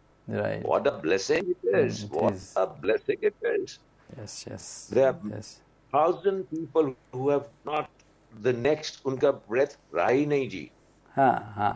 [0.66, 3.78] What a blessing it is what a blessing it is
[4.20, 5.58] yes yes there yes
[5.94, 7.86] thousand people who have not
[8.34, 10.70] the next उनका ब्रेथ रही नहीं जी।
[11.16, 11.74] हाँ हाँ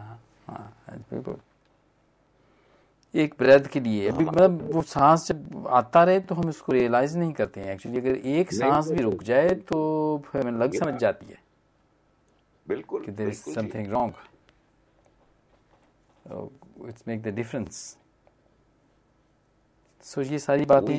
[0.48, 1.36] हाँ, हाँ पीपल
[3.18, 7.18] एक ब्रेथ के लिए। अभी मतलब वो सांस जब आता रहे तो हम उसको रियलाइज़
[7.18, 9.78] नहीं करते हैं एक्चुअली अगर एक सांस भी रुक जाए तो
[10.26, 11.40] फिर हमें लग समझ जाती है।
[12.66, 14.14] बिल्कुल कि there is something wrong
[16.90, 17.98] it's make the difference
[20.06, 20.96] so ये सारी बातें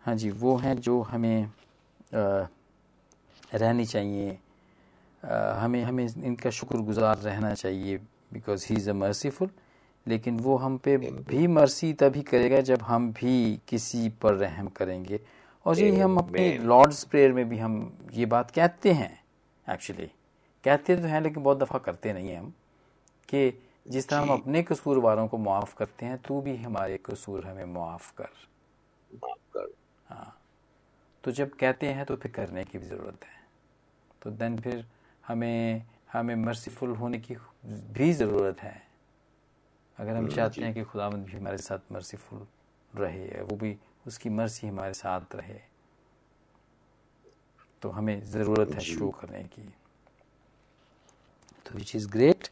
[0.00, 2.46] हाँ। जी वो हैं जो हमें अ,
[3.54, 4.30] रहनी चाहिए।
[5.22, 7.98] अ, हमें हमें इनका शुक्रगुजार रहना चाहिए
[8.32, 9.50] because he is a merciful
[10.06, 15.20] लेकिन वो हम पे भी मर्सी तभी करेगा जब हम भी किसी पर रहम करेंगे।
[15.66, 17.76] और यही हम अपने लॉर्ड्स प्रेयर में भी हम
[18.12, 19.12] ये बात कहते हैं
[19.66, 20.06] एक्चुअली
[20.64, 22.52] कहते तो हैं लेकिन बहुत दफ़ा करते नहीं हैं हम
[23.28, 27.64] कि जिस तरह हम। अपने कसूरवारों को मुआफ़ करते हैं तू भी हमारे कसूर हमें
[27.64, 28.30] मुआफ़ कर।
[29.10, 30.32] माफ़ कर।
[31.24, 33.42] तो जब कहते हैं तो फिर करने की भी ज़रूरत है।
[34.22, 34.84] तो देन फिर
[35.26, 35.82] हमें
[36.12, 37.36] हमें मर्सीफुल होने की
[37.66, 38.82] भी ज़रूरत है।
[39.98, 42.46] अगर हम चाहते हैं कि खुदावंद भी हमारे साथ मर्सीफुल
[43.00, 45.60] रहे वो भी उसकी मर्सी हमारे साथ रहे
[47.82, 49.74] तो हमें ज़रूरत है शो करने की।
[51.66, 52.48] तो विच इज़ ग्रेट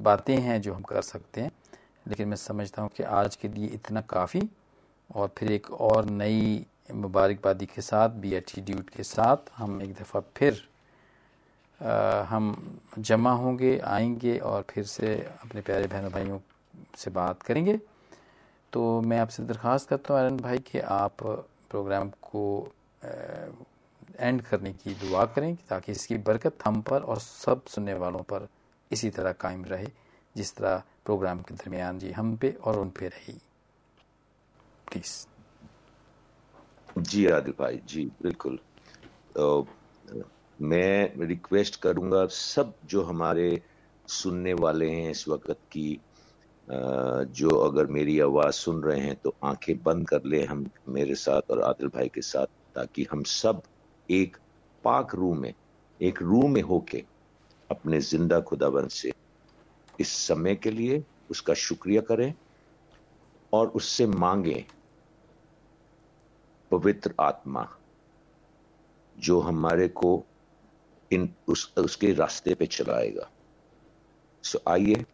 [0.01, 1.51] बातें हैं जो हम कर सकते हैं।
[2.07, 4.49] लेकिन मैं समझता हूँ कि आज के लिए इतना काफ़ी
[5.13, 10.19] और फिर एक और नई मुबारकबादी के साथ भी एटीट्यूड के साथ हम एक दफ़ा
[10.37, 16.39] फिर uh, हम जमा होंगे आएँगे और फिर से अपने प्यारे बहनों भाइयों
[16.97, 17.79] से बात करेंगे।
[18.73, 21.23] तो मैं आपसे दरख्वास्त करता हूँ आर्यन भाई कि आप
[21.69, 22.71] प्रोग्राम को
[23.05, 23.07] आ,
[24.19, 28.47] एंड करने की दुआ करें ताकि इसकी बरकत हम पर और सब सुनने वालों पर
[28.91, 29.87] इसी तरह कायम रहे
[30.35, 33.41] जिस तरह प्रोग्राम के दरमियान जी हम पे और उन पे रही।
[34.91, 35.13] प्लीज़
[36.95, 38.57] जी, आदिल भाई, जी, बिल्कुल।
[39.35, 39.67] तो
[40.59, 43.61] मैं रिक्वेस्ट करूँगा सब जो हमारे
[44.07, 45.89] सुनने वाले हैं इस वक्त की
[46.67, 51.51] जो अगर मेरी आवाज़ सुन रहे हैं तो आँखें बंद कर ले हम, मेरे साथ
[51.51, 53.61] और आदिल भाई के साथ, ताकि हम सब
[54.09, 54.37] एक
[54.83, 55.53] पाक रूम में,
[55.99, 57.03] एक रूम में होके
[57.69, 59.11] अपने ज़िंदा खुदाबंद से
[59.99, 62.33] इस समय के लिए उसका शुक्रिया करें।
[63.53, 64.65] और उससे मांगे,
[66.71, 67.77] पवित्र आत्मा,
[69.17, 70.25] जो हमारे को
[71.11, 73.29] इन उस, उसके रास्ते पे चलाएगा।
[74.43, 75.05] सो आइए।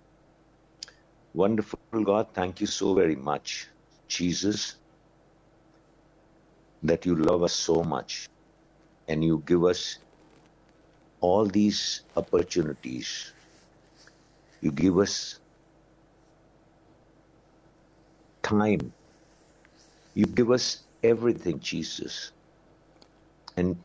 [1.36, 3.68] Wonderful God thank you so very much
[4.10, 4.78] Jesus
[6.86, 8.30] that you love us so much
[9.10, 10.00] and you give us
[11.24, 13.08] all these opportunities
[14.66, 15.41] you give us
[18.52, 18.94] time.
[20.16, 22.34] You give us everything, Jesus.
[23.58, 23.84] And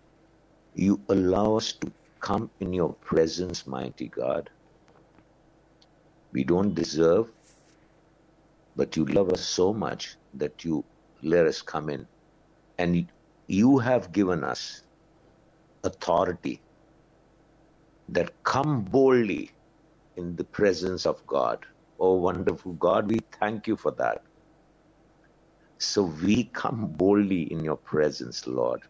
[0.74, 4.50] you allow us to come in your presence, mighty God.
[6.32, 7.32] We don't deserve,
[8.76, 10.86] but you love us so much that you
[11.22, 12.08] let us come in.
[12.78, 13.10] And
[13.48, 14.82] you have given us
[15.84, 16.64] authority
[18.08, 19.50] that come boldly
[20.16, 21.64] in the presence of God.
[22.00, 24.22] Oh, wonderful God, we thank you for that.
[25.80, 28.82] So we come boldly in your presence, Lord.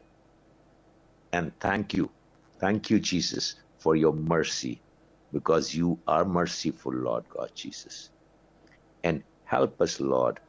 [1.32, 2.12] And thank you.
[2.60, 4.84] Thank you, Jesus, for your mercy,
[5.32, 8.10] because you are merciful, Lord God Jesus.
[9.04, 10.40] And help us, Lord,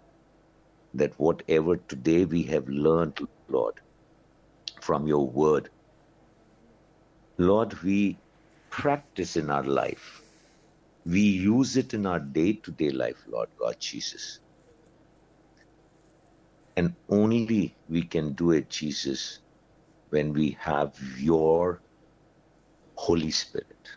[0.93, 3.19] that whatever today we have learned,
[3.49, 3.75] Lord,
[4.81, 5.69] from your word,
[7.39, 8.21] Lord, we
[8.71, 10.21] practice in our life.
[11.05, 14.39] We use it in our day to day life, Lord God Jesus.
[16.77, 19.41] And only we can do it, Jesus,
[20.11, 21.83] when we have your
[22.95, 23.89] Holy Spirit.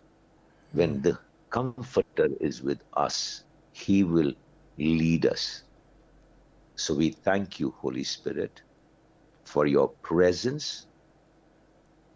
[0.72, 1.18] When the
[1.50, 4.34] Comforter is with us, He will
[4.78, 5.64] lead us.
[6.76, 8.62] So we thank you, Holy Spirit,
[9.46, 10.86] for your presence.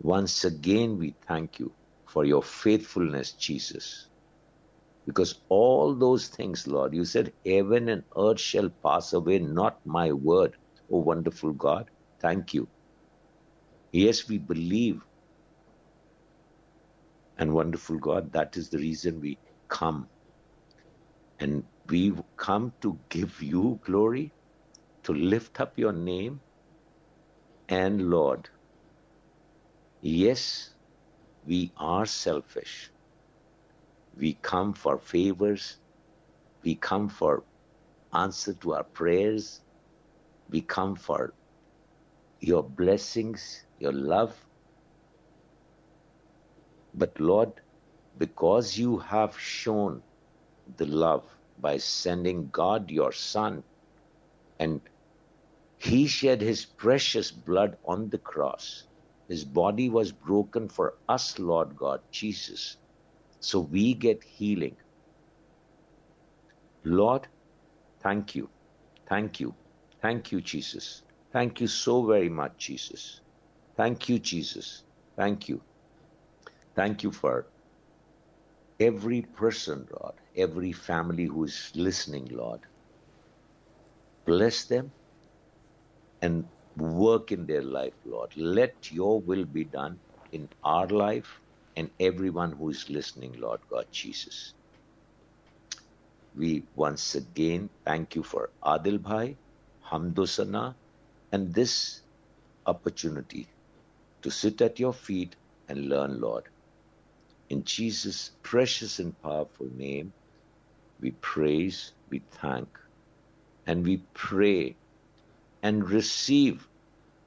[0.01, 1.75] Once again, we thank you
[2.07, 4.09] for your faithfulness, Jesus.
[5.07, 10.13] Because all those things, Lord, you said, heaven and earth shall pass away, not my
[10.13, 10.57] word.
[10.93, 11.91] Oh, wonderful God,
[12.23, 12.69] thank you.
[13.93, 15.01] Yes, we believe.
[17.39, 19.41] And wonderful God, that is the reason we
[19.71, 20.09] come
[21.39, 24.35] and We come to give you glory,
[25.05, 26.43] to lift up your name,
[27.69, 28.49] and Lord,
[30.03, 30.75] yes,
[31.45, 32.93] we are selfish.
[34.17, 35.79] We come for favors.
[36.65, 37.47] We come for
[38.15, 39.63] answer to our prayers.
[40.49, 41.35] We come for
[42.41, 44.37] your blessings, your love.
[46.95, 47.61] But Lord,
[48.17, 50.05] because you have shown
[50.67, 51.27] the love
[51.59, 53.65] by sending God your Son,
[54.59, 54.83] and
[55.79, 58.89] He shed His precious blood on the cross.
[59.29, 62.79] His body was broken for us, Lord God, Jesus,
[63.45, 64.77] so we get healing.
[66.85, 67.29] Lord,
[68.03, 68.51] thank you,
[69.09, 69.57] thank you,
[70.03, 71.03] thank you, Jesus.
[71.33, 73.21] Thank you so very much, Jesus.
[73.77, 74.85] Thank you, Jesus.
[75.17, 75.63] Thank you.
[76.77, 77.51] Thank you for
[78.81, 82.61] every person, Lord, every family who is listening, Lord.
[84.27, 84.93] Bless them
[86.23, 88.33] and work in their life, Lord.
[88.37, 90.01] Let your will be done
[90.33, 91.41] in our life
[91.77, 94.55] and everyone who is listening, Lord God Jesus.
[96.35, 99.39] We once again thank you for Adil Bhai,
[99.91, 100.77] Hamdosana,
[101.33, 102.03] and this
[102.67, 103.51] opportunity
[104.23, 105.37] to sit at your feet
[105.69, 106.47] and learn, Lord.
[107.51, 110.15] In Jesus' precious and powerful name,
[111.01, 112.69] we praise, we thank,
[113.67, 114.79] and we pray
[115.63, 116.69] and receive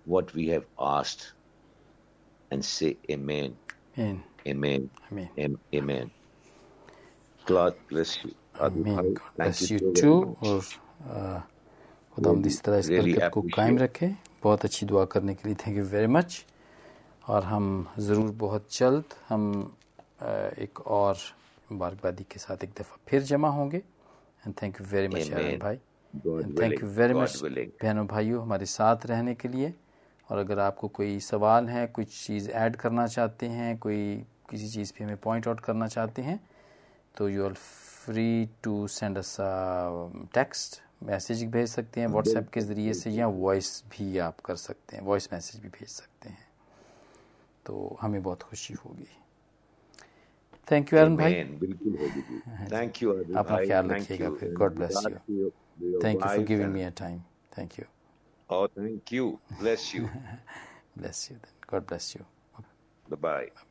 [0.06, 1.34] what we have asked
[2.52, 3.58] and say Amen.
[3.98, 4.24] Amen.
[4.48, 4.90] Amen.
[5.12, 5.30] Amen.
[5.46, 6.12] Am- Amen.
[7.46, 8.32] God bless you.
[8.68, 8.96] Amen.
[8.96, 10.18] God bless you too.
[10.44, 10.62] और
[11.08, 11.40] आ,
[12.16, 13.42] खुदावंद इस तरह इस बरकत को.
[13.56, 14.08] कायम रखे
[14.44, 16.46] बहुत अच्छी दुआ करने के लिए थैंक यू वेरी मच
[17.30, 17.66] और हम
[18.00, 19.44] ज़रूर बहुत जल्द हम
[20.22, 20.30] आ,
[20.66, 21.18] एक और
[21.72, 25.30] मुबारकबादी के साथ एक दफ़ा फिर जमा होंगे and thank you very much
[25.64, 25.76] भाई
[26.14, 26.88] and thank you.
[27.00, 27.42] Very much
[27.84, 29.74] बहनों भाइयों हमारे साथ रहने के लिए
[30.32, 34.00] और अगर आपको कोई सवाल है कुछ चीज़ ऐड करना चाहते हैं कोई
[34.50, 36.40] किसी चीज़ पे हमें पॉइंट आउट करना चाहते हैं
[37.18, 38.28] तो you are free
[38.64, 39.36] to send us
[40.34, 44.96] text message भेज सकते हैं व्हाट्सएप के ज़रिए से या वॉइस भी आप कर सकते
[44.98, 46.46] हैं वॉइस मैसेज भी भेज सकते हैं
[47.66, 49.08] तो हमें बहुत खुशी होगी
[50.72, 51.44] थैंक यू अरुण भाई.
[51.44, 52.40] बिल्कुल होगी जी.
[52.74, 53.04] Thank
[53.38, 55.50] अपना ख्याल रखिएगा फिर God bless you
[56.04, 57.22] thank you for giving me a time
[57.58, 57.86] thank you
[58.50, 59.40] Oh, thank you.
[59.60, 60.10] Bless you.
[60.96, 62.26] bless you then god bless you
[63.06, 63.67] Bye bye.